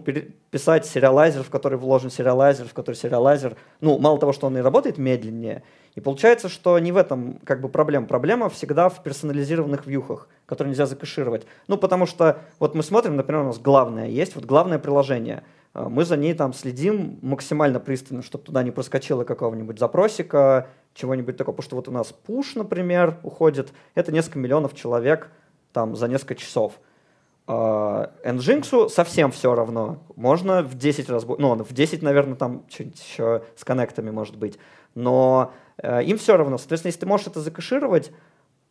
[0.51, 4.61] писать сериалайзер, в который вложен сериалайзер, в который сериалайзер, ну, мало того, что он и
[4.61, 5.63] работает медленнее,
[5.95, 8.07] и получается, что не в этом как бы проблема.
[8.07, 11.45] Проблема всегда в персонализированных вьюхах, которые нельзя закэшировать.
[11.67, 15.43] Ну, потому что вот мы смотрим, например, у нас главное есть, вот главное приложение.
[15.73, 21.37] А, мы за ней там следим максимально пристально, чтобы туда не проскочило какого-нибудь запросика, чего-нибудь
[21.37, 21.55] такого.
[21.55, 25.29] Потому что вот у нас push, например, уходит, это несколько миллионов человек
[25.71, 26.79] там за несколько часов.
[27.47, 29.97] Nginx совсем все равно.
[30.15, 34.57] Можно в 10 раз, ну, в 10, наверное, там что-нибудь еще с коннектами может быть.
[34.95, 36.57] Но э, им все равно.
[36.57, 38.11] Соответственно, если ты можешь это закэшировать,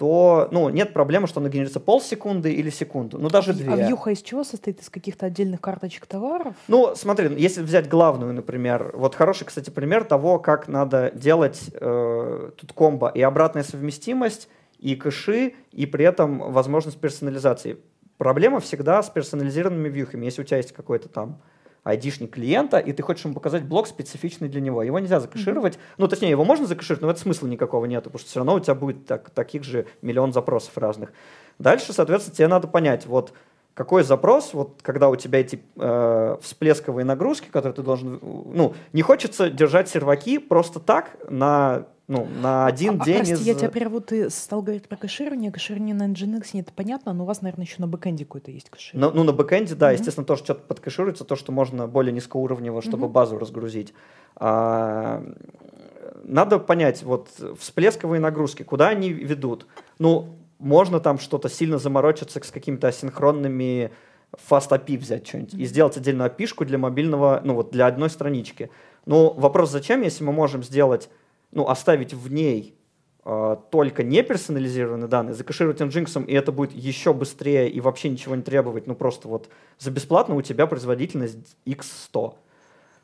[0.03, 3.73] то ну, нет проблемы, что оно генерится полсекунды или секунду, ну даже две.
[3.73, 4.81] А вьюха из чего состоит?
[4.81, 6.57] Из каких-то отдельных карточек товаров?
[6.67, 12.51] Ну, смотри, если взять главную, например, вот хороший, кстати, пример того, как надо делать э,
[12.57, 14.49] тут комбо и обратная совместимость,
[14.81, 17.77] и кэши, и при этом возможность персонализации.
[18.19, 20.25] Проблема всегда с персонализированными вьюхами.
[20.25, 21.41] Если у тебя есть какой-то там
[21.85, 24.83] айдишник клиента, и ты хочешь ему показать блок специфичный для него.
[24.83, 25.75] Его нельзя закэшировать.
[25.75, 25.95] Mm-hmm.
[25.99, 28.55] Ну, точнее, его можно закэшировать, но в этом смысла никакого нет, потому что все равно
[28.55, 31.13] у тебя будет так, таких же миллион запросов разных.
[31.59, 33.33] Дальше, соответственно, тебе надо понять, вот
[33.75, 38.19] какой запрос, вот когда у тебя эти э, всплесковые нагрузки, которые ты должен...
[38.21, 43.41] Ну, не хочется держать серваки просто так на Ну, на один а, день прости, из...
[43.47, 45.51] я тебя прерву, ты стал говорить про кэширование.
[45.51, 49.11] Кэширование на Nginx, нет, понятно, но у вас, наверное, еще на бэкэнде какой-то есть кэширование.
[49.11, 49.95] Ну, ну на бэкэнде, да, Мгм.
[49.95, 53.13] естественно, тоже что-то подкэшируется, то, что можно более низкоуровнево, чтобы Мгм.
[53.13, 53.95] базу разгрузить.
[54.37, 55.25] А,
[56.25, 59.67] надо понять, вот всплесковые нагрузки, куда они ведут?
[59.99, 63.91] Ну, можно там что-то сильно заморочиться с какими-то асинхронными
[64.49, 68.71] fast API взять что-нибудь и сделать отдельную API для мобильного, ну вот для одной странички.
[69.05, 71.11] Но вопрос, зачем, если мы можем сделать,
[71.51, 72.77] ну, оставить в ней
[73.25, 78.37] э, только не персонализированные данные, закэшировать Nginx, и это будет еще быстрее и вообще ничего
[78.37, 79.49] не требовать, ну просто вот
[79.79, 82.35] за бесплатно у тебя производительность x100.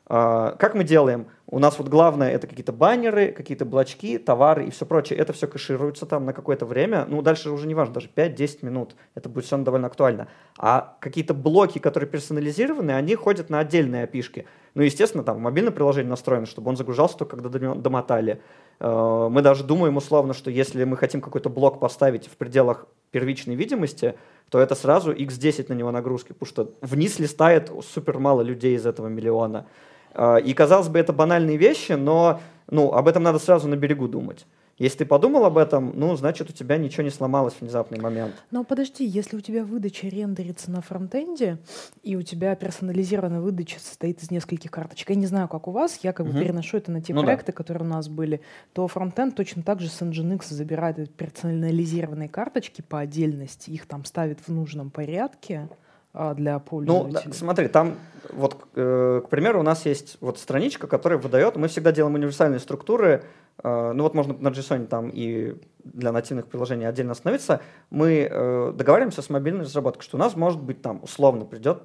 [0.09, 1.27] А, Как мы делаем?
[1.45, 5.17] У нас вот главное это какие-то баннеры, какие-то блочки, товары и все прочее.
[5.19, 7.05] Это все кэшируется там на какое-то время.
[7.07, 8.95] Ну, дальше уже не важно, даже 5-10 минут.
[9.15, 10.27] Это будет все довольно актуально.
[10.57, 14.45] А какие-то блоки, которые персонализированы, они ходят на отдельные опишки.
[14.75, 18.41] Ну, естественно, там мобильное приложение настроено, чтобы он загружался только когда домотали.
[18.79, 23.55] Э, Мы даже думаем условно, что если мы хотим какой-то блок поставить в пределах первичной
[23.55, 24.15] видимости,
[24.49, 28.85] то это сразу x10 на него нагрузки, потому что вниз листает супер мало людей из
[28.85, 29.65] этого миллиона.
[30.13, 34.07] А, И, казалось бы, это банальные вещи, но ну, об этом надо сразу на берегу
[34.07, 34.45] думать.
[34.79, 38.33] Если ты подумал об этом, ну, значит, у тебя ничего не сломалось в внезапный момент.
[38.49, 41.57] Но подожди, если у тебя выдача рендерится на фронтенде,
[42.01, 45.99] и у тебя персонализированная выдача состоит из нескольких карточек, я не знаю, как у вас,
[46.01, 46.39] я как бы Мгм.
[46.41, 47.25] переношу это на те Ну да.
[47.25, 48.39] проекты, которые у нас были,
[48.71, 54.39] то фронтенд точно так же с Nginx забирает персонализированные карточки по отдельности, их там ставит
[54.39, 55.67] в нужном порядке
[56.13, 57.21] для Ну, пользователей.
[57.31, 57.95] да, смотри, там,
[58.33, 62.59] вот, э, к примеру, у нас есть вот страничка, которая выдает, мы всегда делаем универсальные
[62.59, 63.23] структуры,
[63.63, 68.73] э, ну вот можно на JSON там и для нативных приложений отдельно остановиться, мы э,
[68.75, 71.83] договариваемся с мобильной разработкой, что у нас может быть там условно придет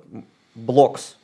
[0.54, 1.16] блокс,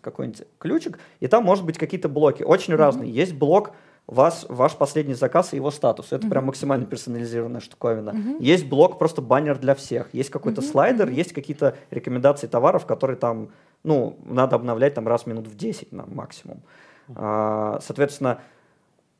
[0.00, 2.80] какой-нибудь ключик, и там может быть какие-то блоки, очень Мгм.
[2.82, 3.10] разные.
[3.10, 3.72] Есть блок
[4.08, 6.06] вас, ваш последний заказ и его статус.
[6.06, 6.30] Это Мгм.
[6.30, 8.12] прям максимально персонализированная штуковина.
[8.14, 8.36] Мгм.
[8.40, 10.08] Есть блок, просто баннер для всех.
[10.14, 13.50] Есть какой-то Мгм, слайдер, есть какие-то рекомендации товаров, которые там,
[13.84, 16.62] ну, надо обновлять там раз в минут в 10 на максимум.
[17.14, 18.40] А, соответственно,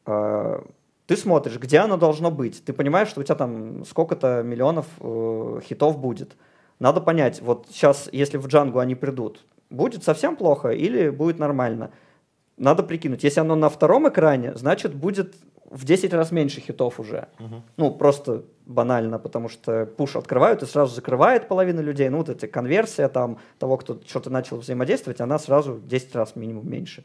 [0.07, 0.65] а,
[1.07, 2.65] ты смотришь, где оно должно быть.
[2.65, 6.37] Ты понимаешь, что у тебя там сколько-то миллионов э, хитов будет.
[6.81, 11.91] Надо понять, вот сейчас, если в Django они придут, будет совсем плохо или будет нормально?
[12.59, 13.25] Надо прикинуть.
[13.25, 15.35] Если оно на втором экране, значит, будет
[15.71, 17.29] в 10 раз меньше хитов уже.
[17.77, 22.09] Ну, просто банально, потому что пуш открывают и сразу закрывает половину людей.
[22.09, 26.69] Ну, вот эта конверсия там того, кто что-то начал взаимодействовать, она сразу 10 раз минимум
[26.69, 27.05] меньше.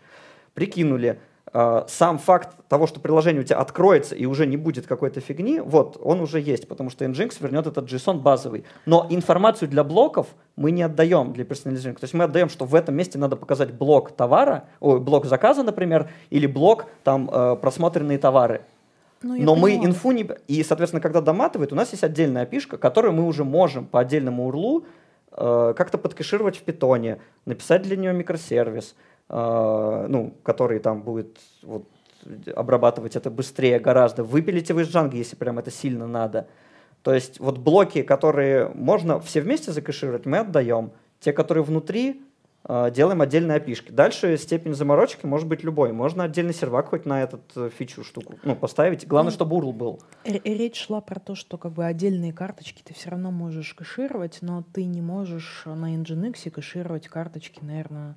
[0.53, 1.19] Прикинули.
[1.51, 5.59] А, Сам факт того, что приложение у тебя откроется и уже не будет какой-то фигни,
[5.59, 8.63] вот, он уже есть, потому что Nginx вернет этот JSON базовый.
[8.85, 11.99] Но информацию для блоков мы не отдаем для персонализирования.
[11.99, 15.63] То есть мы отдаем, что в этом месте надо показать блок товара, ой, блок заказа,
[15.63, 18.61] например, или блок там э, просмотренные товары.
[19.21, 19.85] Ну, Но мы поняла.
[19.85, 20.27] инфу не...
[20.47, 24.47] И, соответственно, когда доматывает, у нас есть отдельная пишка, которую мы уже можем по отдельному
[24.47, 24.85] урлу
[25.31, 31.87] э, как-то подкэшировать в питоне, написать для нее микросервис, э, ну, который там будет вот,
[32.55, 34.23] обрабатывать это быстрее гораздо.
[34.23, 36.47] Выпилить его из Django, если прям это сильно надо.
[37.01, 40.91] То есть вот блоки, которые можно все вместе закэшировать, мы отдаем.
[41.19, 42.21] Те, которые внутри,
[42.67, 43.91] э, делаем отдельные опишки.
[43.91, 45.91] Дальше степень заморочки может быть любой.
[45.93, 49.07] Можно отдельный сервак хоть на этот э, фичу штуку ну, поставить.
[49.07, 49.99] Главное, Ну, чтобы URL был.
[50.25, 54.37] Р- Речь шла про то, что как бы отдельные карточки ты все равно можешь кэшировать,
[54.41, 58.15] но ты не можешь на Nginx кэшировать карточки, наверное,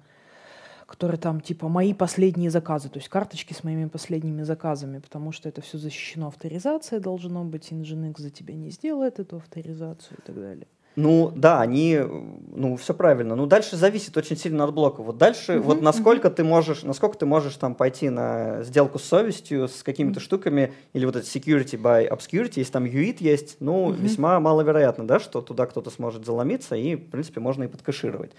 [0.87, 5.49] которые там типа мои последние заказы, то есть карточки с моими последними заказами, потому что
[5.49, 10.37] это все защищено авторизацией должно быть, Nginx за тебя не сделает эту авторизацию и так
[10.37, 10.67] далее.
[10.97, 12.01] Ну да, они,
[12.55, 13.37] ну все правильно.
[13.37, 15.03] Ну дальше зависит очень сильно от блока.
[15.03, 19.05] Вот дальше, Мгм, вот насколько ты можешь, насколько ты можешь там пойти на сделку с
[19.05, 23.89] совестью, с какими-то штуками, или вот это security by obscurity, если там UIT есть, ну
[23.91, 24.03] Мгм.
[24.03, 28.31] весьма маловероятно, да, что туда кто-то сможет заломиться, и в принципе можно и подкэшировать.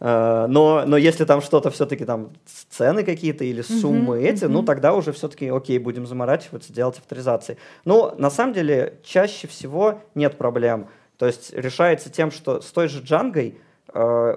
[0.00, 2.30] Э, Но, но если там что-то все-таки там
[2.70, 4.66] цены какие-то или суммы Мгм, эти, ну мгм.
[4.66, 7.58] тогда уже все-таки окей, будем заморачиваться, делать авторизации.
[7.84, 10.86] Но на самом деле чаще всего нет проблем.
[11.24, 13.58] То есть решается тем, что с той же Джангой,
[13.94, 14.36] э,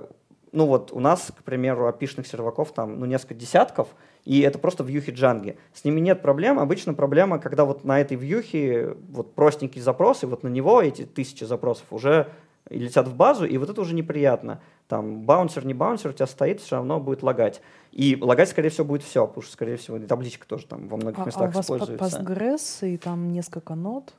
[0.54, 3.90] ну вот у нас, к примеру, опишных серваков там ну, несколько десятков,
[4.24, 5.58] и это просто вьюхи Джанги.
[5.74, 6.60] С ними нет проблем.
[6.60, 11.04] Обычно проблема, когда вот на этой вьюхе вот простенький запрос, и вот на него эти
[11.04, 12.30] тысячи запросов уже
[12.70, 14.62] и летят в базу, и вот это уже неприятно.
[14.88, 17.62] Там баунсер, не баунсер, у тебя стоит, все равно будет лагать.
[17.92, 20.96] И лагать, скорее всего, будет все, потому что, скорее всего, и табличка тоже там во
[20.96, 22.22] многих А, а у местах вас по- используется.
[22.22, 24.14] Postgres и там несколько нот,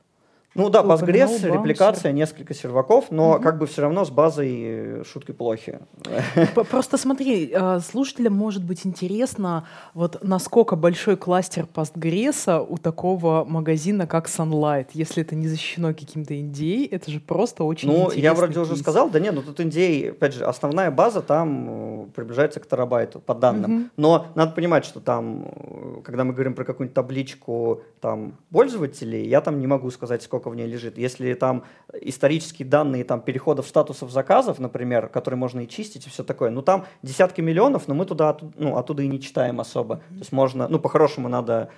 [0.55, 3.43] Ну да, Postgres, репликация, несколько серваков, но Мгм.
[3.43, 5.79] как бы все равно с базой э, шутки плохи.
[6.71, 14.07] Просто смотри, э, слушателям может быть интересно, вот насколько большой кластер Postgres у такого магазина,
[14.07, 18.59] как Sunlight, если это не защищено каким-то NDA, это же просто очень Ну, я вроде
[18.59, 18.81] уже кейс.
[18.81, 23.19] сказал, да нет, ну тут NDA, опять же, основная база там э, приближается к терабайту,
[23.19, 23.71] по данным.
[23.71, 23.91] Мгм.
[23.97, 29.59] Но надо понимать, что там, когда мы говорим про какую-нибудь табличку там пользователей, я там
[29.59, 30.97] не могу сказать, сколько в ней лежит.
[30.97, 36.23] Если там исторические данные там переходов статусов заказов, например, которые можно и чистить и все
[36.23, 39.97] такое, ну там десятки миллионов, но мы туда ну, оттуда и не читаем особо.
[39.97, 41.69] То есть можно, ну по-хорошему надо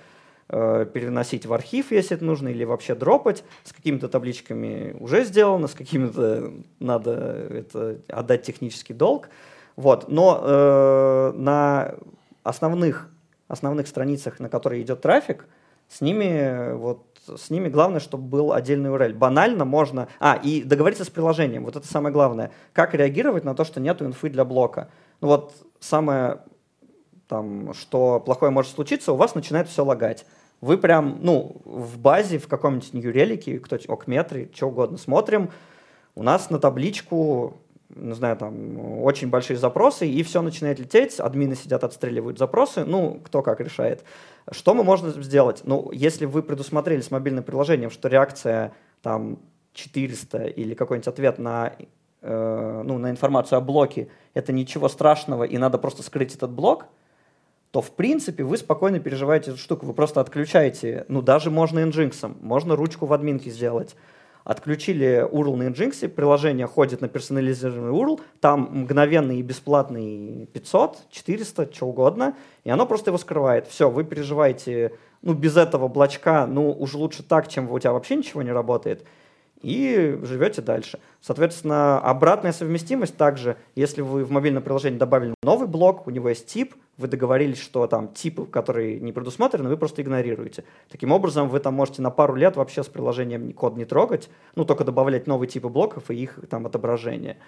[0.48, 3.42] э, переносить в архив, если это нужно, или вообще дропать.
[3.64, 7.12] С какими-то табличками уже сделано, с какими-то надо
[7.50, 9.30] это отдать технический долг.
[9.76, 10.08] Вот.
[10.08, 11.94] Но э, на
[12.42, 13.08] основных,
[13.48, 15.46] основных страницах, на которые идет трафик,
[15.88, 19.14] с ними вот с ними главное, чтобы был отдельный URL.
[19.14, 20.08] Банально можно...
[20.18, 21.64] А, и договориться с приложением.
[21.64, 22.50] Вот это самое главное.
[22.72, 24.90] Как реагировать на то, что нету инфы для блока.
[25.20, 26.40] Ну вот самое,
[27.28, 30.26] там, что плохое может случиться, у вас начинает все лагать.
[30.60, 35.50] Вы прям, ну, в базе, в каком-нибудь нью-релике, кто окметре, что угодно смотрим,
[36.14, 37.60] у нас на табличку,
[37.94, 43.20] не знаю, там, очень большие запросы, и все начинает лететь, админы сидят, отстреливают запросы, ну,
[43.24, 44.04] кто как решает.
[44.50, 45.62] Что мы можем сделать?
[45.64, 49.38] Ну, если вы предусмотрели с мобильным приложением, что реакция там
[49.74, 51.72] 400 или какой-нибудь ответ на,
[52.22, 56.86] э, ну, на информацию о блоке, это ничего страшного, и надо просто скрыть этот блок,
[57.72, 59.86] то в принципе вы спокойно переживаете эту штуку.
[59.86, 63.96] Вы просто отключаете, ну даже можно Nginx, можно ручку в админке сделать.
[64.44, 71.72] Отключили URL на Nginx, приложение ходит на персонализированный URL, там мгновенный и бесплатный 500, 400,
[71.72, 73.68] что угодно, и оно просто его скрывает.
[73.68, 78.16] Все, вы переживаете, ну без этого блочка, ну уж лучше так, чем у тебя вообще
[78.16, 79.04] ничего не работает
[79.62, 80.98] и живете дальше.
[81.20, 86.46] Соответственно, обратная совместимость также, если вы в мобильном приложении добавили новый блок, у него есть
[86.46, 90.64] тип, вы договорились, что там типы, которые не предусмотрены, вы просто игнорируете.
[90.90, 94.64] Таким образом, вы там можете на пару лет вообще с приложением код не трогать, ну,
[94.64, 97.38] только добавлять новые типы блоков и их там отображение.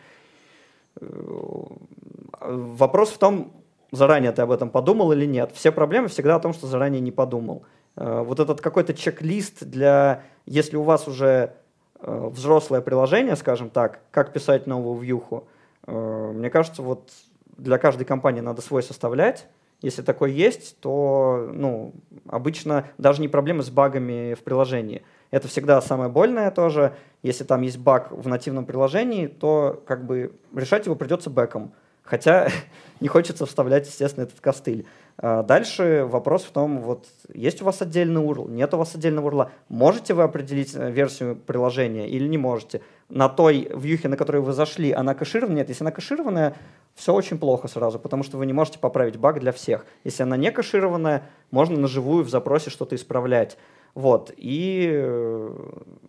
[2.40, 3.52] Вопрос в том,
[3.92, 5.52] заранее ты об этом подумал или нет.
[5.52, 7.64] Все проблемы всегда о том, что заранее не подумал.
[7.96, 11.54] Вот этот какой-то чек-лист для, если у вас уже
[12.00, 15.46] э, взрослое приложение, скажем так, как писать новую вьюху,
[15.87, 17.12] э, мне кажется, вот
[17.57, 19.47] для каждой компании надо свой составлять.
[19.83, 21.93] Если такой есть, то ну,
[22.27, 25.03] обычно даже не проблемы с багами в приложении.
[25.31, 26.95] Это всегда самое больное тоже.
[27.23, 31.73] Если там есть баг в нативном приложении, то как бы решать его придется бэком.
[32.03, 32.49] Хотя
[33.01, 34.87] не хочется вставлять, естественно, этот костыль.
[35.16, 39.31] А дальше вопрос в том, вот есть у вас отдельный URL, нет у вас отдельного
[39.31, 42.81] URL, можете вы определить э, версию приложения или не можете.
[43.09, 45.57] На той вьюхе, на которую вы зашли, она кэширована?
[45.57, 46.57] Нет, если она кэшированная,
[46.94, 49.87] все очень плохо сразу, потому что вы не можете поправить баг для всех.
[50.03, 51.22] Если она не кэшированная,
[51.53, 53.57] можно на живую в запросе что-то исправлять.
[53.94, 55.57] Вот, и, э,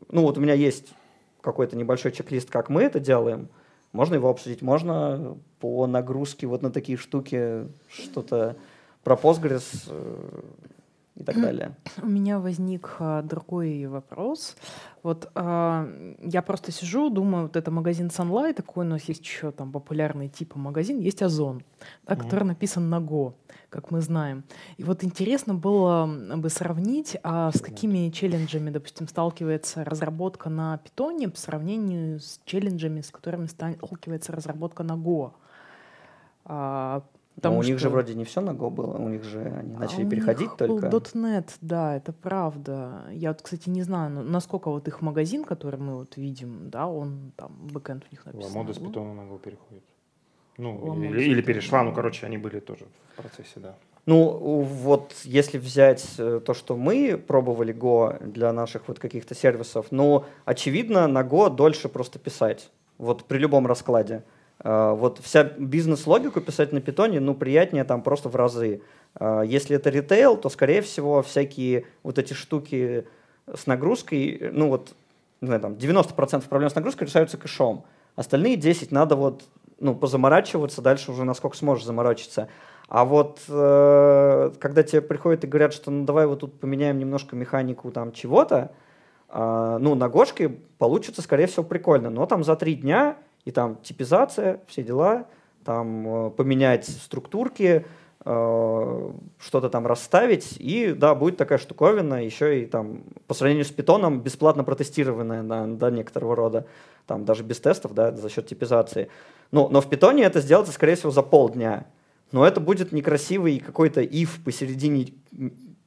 [0.09, 0.93] ну вот у меня есть
[1.41, 3.49] какой-то небольшой чек-лист, как мы это делаем,
[3.91, 8.57] можно его обсудить, можно по нагрузке вот на такие штуки что-то
[9.05, 10.41] про Postgres э,
[11.15, 11.75] и так далее.
[12.01, 14.57] У меня возник а, другой вопрос.
[15.03, 15.87] Вот а,
[16.21, 20.27] я просто сижу, думаю, вот это магазин Sunlight, такой у нас есть еще там популярный
[20.27, 21.61] типа магазин, есть Озон,
[22.07, 23.33] да, который написан на Go,
[23.69, 24.43] как мы знаем.
[24.77, 31.29] И вот интересно было бы сравнить, а с какими челленджами, допустим, сталкивается разработка на питоне
[31.29, 35.31] по сравнению с челленджами, с которыми сталкивается разработка на Go.
[36.45, 37.03] А,
[37.35, 39.41] Но потому у них же что- вроде не все на Go было, у них же
[39.41, 40.89] они а начали у переходить них только.
[40.89, 43.03] Был .NET, да, это правда.
[43.11, 46.87] Я вот, кстати, не знаю, ну, насколько вот их магазин, который мы вот видим, да,
[46.87, 48.53] он там бэкэнд у них написан.
[48.55, 49.83] Ламода с питона на Go переходит.
[50.57, 53.75] Ну, Ламода или, или перешла, ну, короче, они были тоже в процессе, да.
[54.05, 59.87] Ну, вот если взять э, то, что мы пробовали Go для наших вот каких-то сервисов,
[59.91, 62.71] ну, очевидно, на Go дольше просто писать.
[62.97, 64.23] Вот при любом раскладе.
[64.59, 68.81] А, Вот вся бизнес-логику писать на питоне, ну, приятнее там просто в разы.
[69.15, 73.07] А, Если это ритейл, то, скорее всего, всякие вот эти штуки
[73.53, 74.95] с нагрузкой, ну, вот,
[75.41, 77.85] не знаю, там, 90% проблем с нагрузкой решаются кэшом.
[78.15, 79.43] Остальные 10 надо вот,
[79.79, 82.49] ну, позаморачиваться, дальше уже насколько сможешь заморочиться.
[82.87, 87.35] А вот э, когда тебе приходят и говорят, что ну давай вот тут поменяем немножко
[87.35, 88.71] механику там чего-то,
[89.27, 92.09] а, ну на Гошке получится, скорее всего, прикольно.
[92.09, 95.27] Но там за три дня и там типизация, все дела,
[95.63, 97.85] там э, поменять структурки,
[98.25, 103.71] э, что-то там расставить, и да, будет такая штуковина, еще и там по сравнению с
[103.71, 106.65] питоном бесплатно протестированная да, до некоторого рода,
[107.07, 109.09] там даже без тестов, да, за счет типизации.
[109.51, 111.85] Но, но в питоне это сделается, скорее всего, за полдня.
[112.31, 115.13] Но это будет некрасивый какой-то if посередине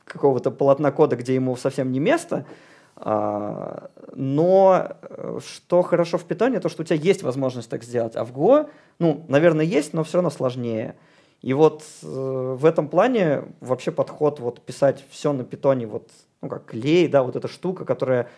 [0.05, 2.47] какого-то полотна кода, где ему совсем не место,
[3.05, 8.25] но э, что хорошо в питоне, то что у тебя есть возможность так сделать, а
[8.25, 8.69] в Go,
[8.99, 10.97] ну, наверное, есть, но все равно сложнее.
[11.41, 16.11] И вот э, в этом плане вообще подход вот писать все на питоне, вот,
[16.43, 18.29] ну, как клей, да, вот эта штука, которая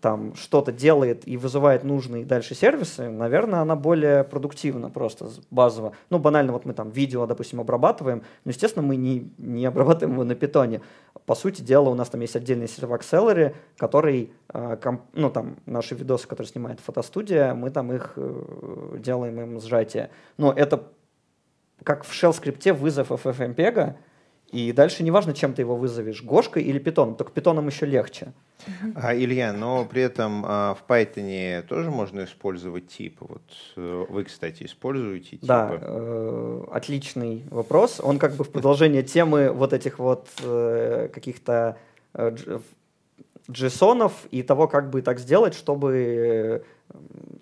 [0.00, 5.92] там что-то делает и вызывает нужные дальше сервисы, наверное, она более продуктивна просто базово.
[6.10, 10.24] Ну, банально, вот мы там видео, допустим, обрабатываем, но, естественно, мы не, не обрабатываем его
[10.24, 10.80] на питоне.
[11.26, 14.76] По сути дела, у нас там есть отдельный сервак Celery, который, э,
[15.12, 20.10] ну, там, наши видосы, которые снимает фотостудия, мы там их э, делаем им сжатие.
[20.36, 20.84] Но это
[21.84, 23.94] как в shell скрипте вызов FFmpeg,
[24.52, 28.32] и дальше неважно, чем ты его вызовешь, Гошкой или питоном, только питоном еще легче.
[28.94, 33.26] А, Илья, но при этом а, в Python тоже можно использовать типы.
[33.28, 33.42] Вот
[33.76, 35.46] э, вы, кстати, используете типы?
[35.46, 38.00] Да, э, отличный вопрос.
[38.02, 41.78] Он как бы в продолжение темы вот этих вот э, каких-то
[42.14, 42.36] э,
[43.48, 46.94] JSON и того, как бы так сделать, чтобы э,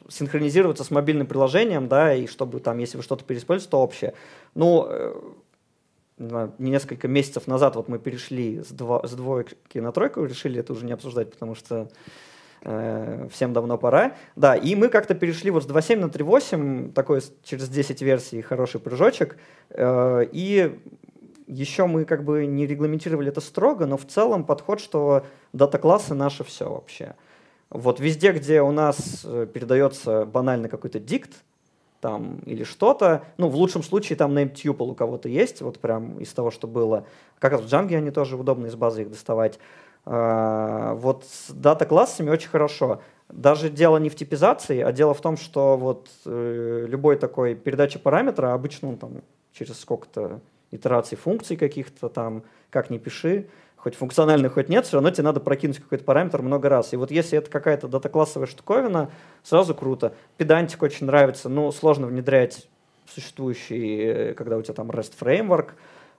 [0.09, 4.15] синхронизироваться с мобильным приложением, да, и чтобы там, если вы что-то переиспользуете, то общее.
[4.55, 5.15] Ну, э,
[6.19, 10.85] несколько месяцев назад вот мы перешли с, дво, с двойки на тройку, решили это уже
[10.85, 11.89] не обсуждать, потому что
[12.63, 14.15] э, всем давно пора.
[14.37, 18.81] Да, и мы как-то перешли вот с 2.7 на 3.8, такой через 10 версий хороший
[18.81, 19.37] прыжочек,
[19.71, 20.79] э, и
[21.47, 26.45] еще мы как бы не регламентировали это строго, но в целом подход, что дата-классы наше
[26.45, 27.15] все вообще.
[27.71, 31.45] Вот везде, где у нас э, передается банально какой-то дикт,
[32.01, 33.25] там или что-то.
[33.37, 36.67] Ну, в лучшем случае там name tuple у кого-то есть, вот прям из того, что
[36.67, 37.07] было.
[37.39, 39.59] Как раз в Django они тоже удобно из базы их доставать.
[40.05, 43.03] А, вот с дата-классами очень хорошо.
[43.29, 47.99] Даже дело не в типизации, а дело в том, что вот э, любой такой передача
[47.99, 49.23] параметра, обычно он там
[49.53, 50.41] через сколько-то
[50.71, 53.49] итераций функций каких-то там, как ни пиши,
[53.79, 56.93] хоть функциональный, хоть нет, все равно тебе надо прокинуть какой-то параметр много раз.
[56.93, 59.11] И вот если это какая-то дата-классовая штуковина,
[59.43, 60.15] сразу круто.
[60.37, 62.69] Педантик очень нравится, но сложно внедрять
[63.07, 65.71] существующий, э, когда у тебя там REST framework,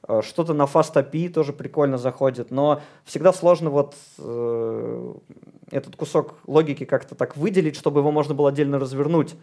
[0.07, 5.13] э, что-то на Fast API тоже прикольно заходит, но всегда сложно вот э,
[5.71, 9.35] этот кусок логики как-то так выделить, чтобы его можно было отдельно развернуть.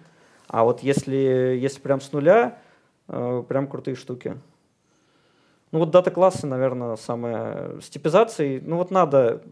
[0.48, 2.58] А вот если, если прям с нуля,
[3.08, 4.36] э, прям крутые штуки.
[5.72, 7.80] Ну вот дата-классы, наверное, самое...
[7.80, 9.42] С типизацией, ну вот надо,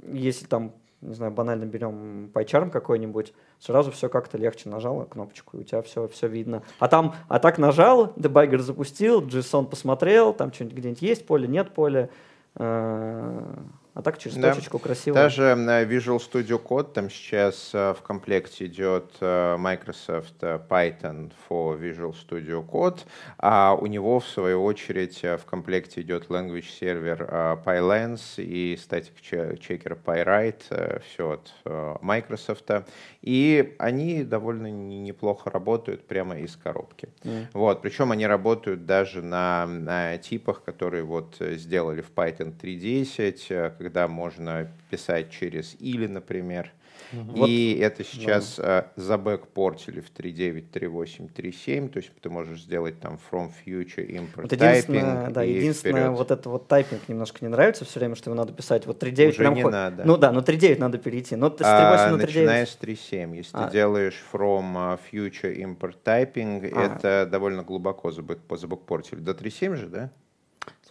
[0.00, 5.60] если там, не знаю, банально берем PyCharm какой-нибудь, сразу все как-то легче нажал кнопочку, и
[5.60, 6.62] у тебя все, все видно.
[6.78, 11.74] А там, а так нажал, дебаггер запустил, JSON посмотрел, там что-нибудь где-нибудь есть поле, нет
[11.74, 12.08] поля,
[12.54, 13.56] э,
[13.98, 14.54] а так через да.
[14.54, 15.16] точечку красиво.
[15.16, 21.76] Даже Visual Studio Code, там сейчас э, в комплекте идет э, Microsoft э, Python for
[21.80, 23.00] Visual Studio Code,
[23.38, 29.10] а у него, в свою очередь, в комплекте идет Language Server PyLens и Static
[29.58, 31.52] Checker PyWrite, все от
[32.00, 32.70] Microsoft.
[33.20, 37.08] И они довольно неплохо работают прямо из коробки.
[37.24, 37.46] Mm.
[37.52, 44.06] Вот, причем они работают даже на, на типах, которые вот сделали в Python 3.10, когда
[44.06, 46.72] можно писать через или, например.
[47.10, 47.46] Угу.
[47.46, 48.80] И вот, это сейчас да.
[48.80, 54.42] uh, забэкпортили в 3.9, 3.8, 3.7, то есть ты можешь сделать там from future import
[54.42, 56.18] вот единственное, Да, единственное, вперед.
[56.18, 58.84] вот это вот тайпинг немножко не нравится все время, что его надо писать.
[58.84, 59.72] Вот 3.9 Уже прям не ход...
[59.72, 60.04] надо.
[60.04, 61.34] Ну да, но 3.9 надо перейти.
[61.34, 62.20] Но с 3.8 а, на 3.9...
[62.20, 63.36] Начиная с 3.7.
[63.36, 63.66] Если а.
[63.66, 66.94] ты делаешь from uh, future import typing, а.
[66.94, 69.20] это довольно глубоко забэкпортили.
[69.20, 70.10] До 3.7 же, да?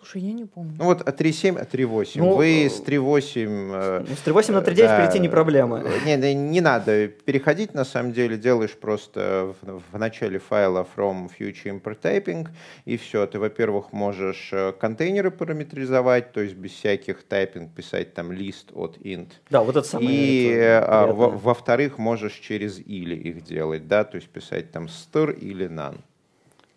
[0.10, 0.74] Слушай, я не помню.
[0.78, 2.12] Ну вот от 3.7, от 3.8.
[2.16, 3.72] Ну, Вы с 3.8...
[3.74, 5.84] Э, ну, с 3.8 на 3.9 да, перейти не проблема.
[6.06, 8.38] Не, не, не надо переходить, на самом деле.
[8.38, 12.48] Делаешь просто в, в начале файла from future import typing,
[12.86, 13.28] и все.
[13.28, 18.98] Ты, во-первых, можешь э, контейнеры параметризовать, то есть без всяких тайпинг писать там лист от
[19.00, 19.32] int.
[19.50, 24.72] Да, вот это самое И во-вторых, можешь через или их делать, да, то есть писать
[24.72, 25.98] там str или none.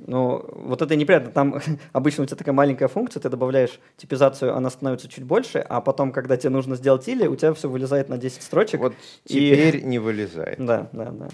[0.06, 1.30] Ну, вот это неприятно.
[1.30, 1.60] Там
[1.92, 6.12] обычно у тебя такая маленькая функция, ты добавляешь типизацию, она становится чуть больше, а потом,
[6.12, 8.80] когда тебе нужно сделать или, у тебя все вылезает на 10 строчек.
[8.80, 8.94] Вот
[9.24, 9.82] теперь и...
[9.82, 10.58] не вылезает.
[10.70, 11.28] Да, да, да.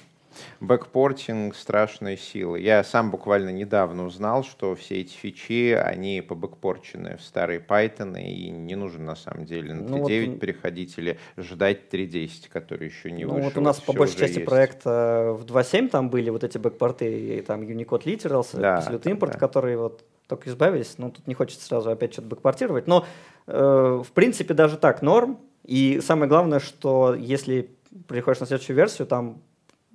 [0.60, 2.60] Бэкпортинг страшной силы.
[2.60, 8.50] Я сам буквально недавно узнал, что все эти фичи, они побэкпорчены в старые Python, и
[8.50, 9.98] не нужно на самом деле на 3.9 ну,
[10.32, 13.50] вот, переходить или ждать 3.10, который еще не ну, вышел.
[13.50, 14.48] Вот у нас по большей части есть.
[14.48, 19.32] проекта в 2.7 там были вот эти бэкпорты, и там Unicode Literals, да, Absolute Import,
[19.32, 19.38] да.
[19.38, 20.94] которые вот только избавились.
[20.98, 22.86] Ну, тут не хочется сразу опять что-то бэкпортировать.
[22.86, 23.06] Но,
[23.46, 25.38] э, в принципе, даже так норм.
[25.64, 27.70] И самое главное, что если
[28.06, 29.42] приходишь на следующую версию, там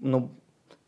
[0.01, 0.31] ну,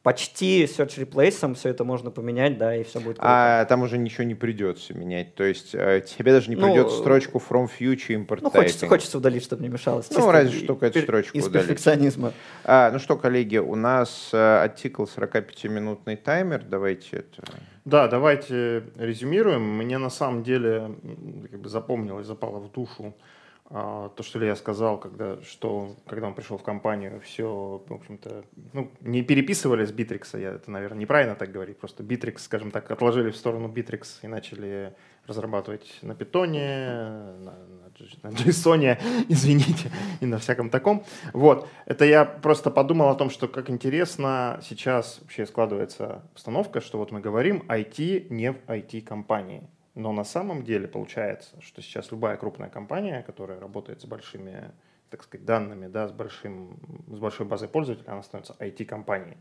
[0.03, 3.61] почти search replace все это можно поменять, да, и все будет круто.
[3.61, 5.33] А там уже ничего не придется менять.
[5.35, 9.17] То есть э, тебе даже не ну, придется строчку from future import Ну, хочется, хочется
[9.17, 10.11] удалить, чтобы не мешалось.
[10.11, 11.67] Ну, разве что какую-то строчку из удалить.
[11.67, 12.33] перфекционизма.
[12.65, 16.63] А, ну что, коллеги, у нас э, оттикл 45-минутный таймер.
[16.69, 17.43] Давайте это...
[17.85, 19.61] Да, давайте резюмируем.
[19.77, 20.95] Мне на самом деле
[21.49, 23.21] как бы запомнилось, запало в душу а,
[23.69, 28.43] то, что я сказал, когда, что, когда он пришел в компанию, все, в общем-то,
[28.73, 32.91] ну, не переписывали с Bittrex, я, это, наверное, неправильно так говорить, просто Bittrex, скажем так,
[32.91, 34.93] отложили в сторону Bittrex и начали
[35.25, 36.59] разрабатывать на питоне,
[37.39, 37.89] на, на,
[38.23, 38.97] на JSON,
[39.29, 41.05] извините, и на всяком таком.
[41.31, 46.97] Вот, это я просто подумал о том, что как интересно сейчас вообще складывается обстановка, что
[46.97, 49.67] вот мы говорим IT не в IT-компании.
[49.95, 54.71] Но на самом деле получается, что сейчас любая крупная компания, которая работает с большими,
[55.09, 59.37] так сказать, данными, да, с, большим, с большой базой пользователей, она становится IT-компанией.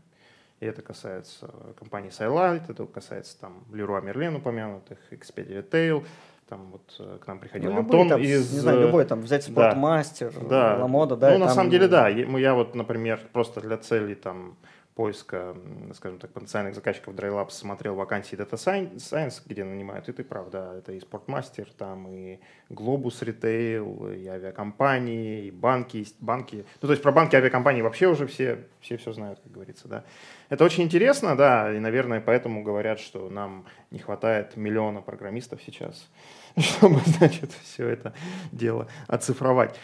[0.59, 6.05] И это касается компании Silite, это касается там Leroy Merlin упомянутых, Expedia Retail,
[6.47, 8.53] там вот э, к нам приходил ну, Антон там, из...
[8.53, 11.31] Не знаю, любой там взять Спортмастер, да, Ламода, да.
[11.31, 11.55] Ну, на там...
[11.55, 12.07] самом деле, да.
[12.07, 14.55] Я, я вот, например, просто для целей там
[14.95, 15.55] поиска,
[15.93, 20.75] скажем так, потенциальных заказчиков DryLabs смотрел вакансии Data Science, где нанимают, и ты прав, да,
[20.77, 22.39] это и Спортмастер, там и
[22.69, 26.65] Globus Retail, и авиакомпании, и банки, банки.
[26.81, 30.03] Ну, то есть про банки, авиакомпании вообще уже все, все все знают, как говорится, да.
[30.49, 36.07] Это очень интересно, да, и, наверное, поэтому говорят, что нам не хватает миллиона программистов сейчас,
[36.57, 38.13] чтобы, значит, все это
[38.51, 39.79] дело оцифровать.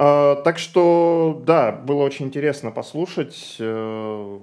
[0.00, 3.56] А, так что, да, было очень интересно послушать.
[3.58, 4.38] Э,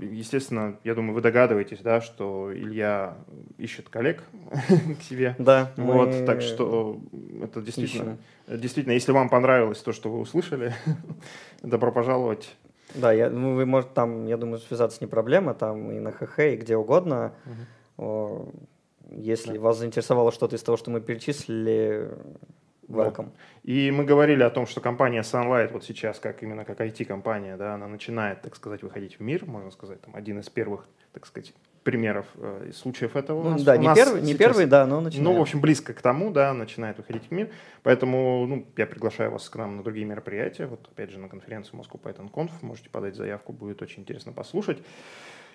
[0.00, 3.16] естественно, я думаю, вы догадываетесь, да, что Илья
[3.56, 4.24] ищет коллег
[4.98, 5.36] к себе.
[5.38, 5.70] Да.
[5.76, 6.26] Вот, мы...
[6.26, 6.98] так что
[7.40, 8.60] это действительно, ищем.
[8.60, 10.74] действительно, если вам понравилось то, что вы услышали,
[11.62, 12.56] добро пожаловать.
[12.96, 16.40] Да, я, ну, вы можете там, я думаю, связаться не проблема, там и на ХХ,
[16.40, 17.32] и где угодно.
[17.96, 18.52] Угу.
[19.12, 19.60] Если да.
[19.60, 22.10] вас заинтересовало что-то из того, что мы перечислили,
[22.88, 23.30] welcome.
[23.62, 27.74] И мы говорили о том, что компания Sunlight вот сейчас, как именно как IT-компания, да,
[27.74, 31.52] она начинает, так сказать, выходить в мир, можно сказать, там один из первых, так сказать,
[31.86, 33.42] примеров э, случаев этого.
[33.42, 35.24] Ну, у нас, да, у не, нас первый, не первый, да, но начинает.
[35.24, 37.48] Ну, в общем, близко к тому, да, начинает выходить в мир.
[37.84, 40.66] Поэтому, ну, я приглашаю вас к нам на другие мероприятия.
[40.66, 42.50] Вот, опять же, на конференцию Moscow Python Conf.
[42.62, 44.78] Можете подать заявку, будет очень интересно послушать.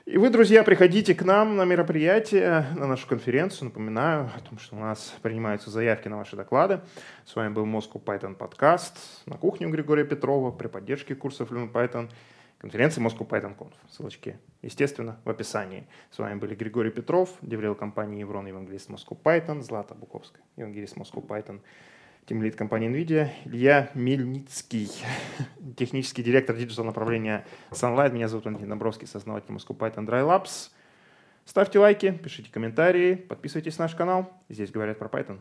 [0.05, 3.65] И вы, друзья, приходите к нам на мероприятие, на нашу конференцию.
[3.65, 6.81] Напоминаю о том, что у нас принимаются заявки на ваши доклады.
[7.23, 8.97] С вами был Moscow Python подкаст
[9.27, 12.09] на кухне у Григория Петрова при поддержке курсов Learn Python
[12.57, 13.73] конференции Moscow Python Conf.
[13.91, 15.87] Ссылочки, естественно, в описании.
[16.09, 21.25] С вами были Григорий Петров, DevRel компании Evrone, евангелист Moscow Python, Злата Обуховская, евангелист Moscow
[21.25, 21.61] Python
[22.31, 24.89] team lead компании NVIDIA, Илья Мельницкий,
[25.75, 28.13] технический директор digital направления Sunlight.
[28.13, 30.69] Меня зовут Антон Домбровский, сооснователь Moscow Python Dry Labs.
[31.43, 34.31] Ставьте лайки, пишите комментарии, подписывайтесь на наш канал.
[34.47, 35.39] Здесь говорят про Python.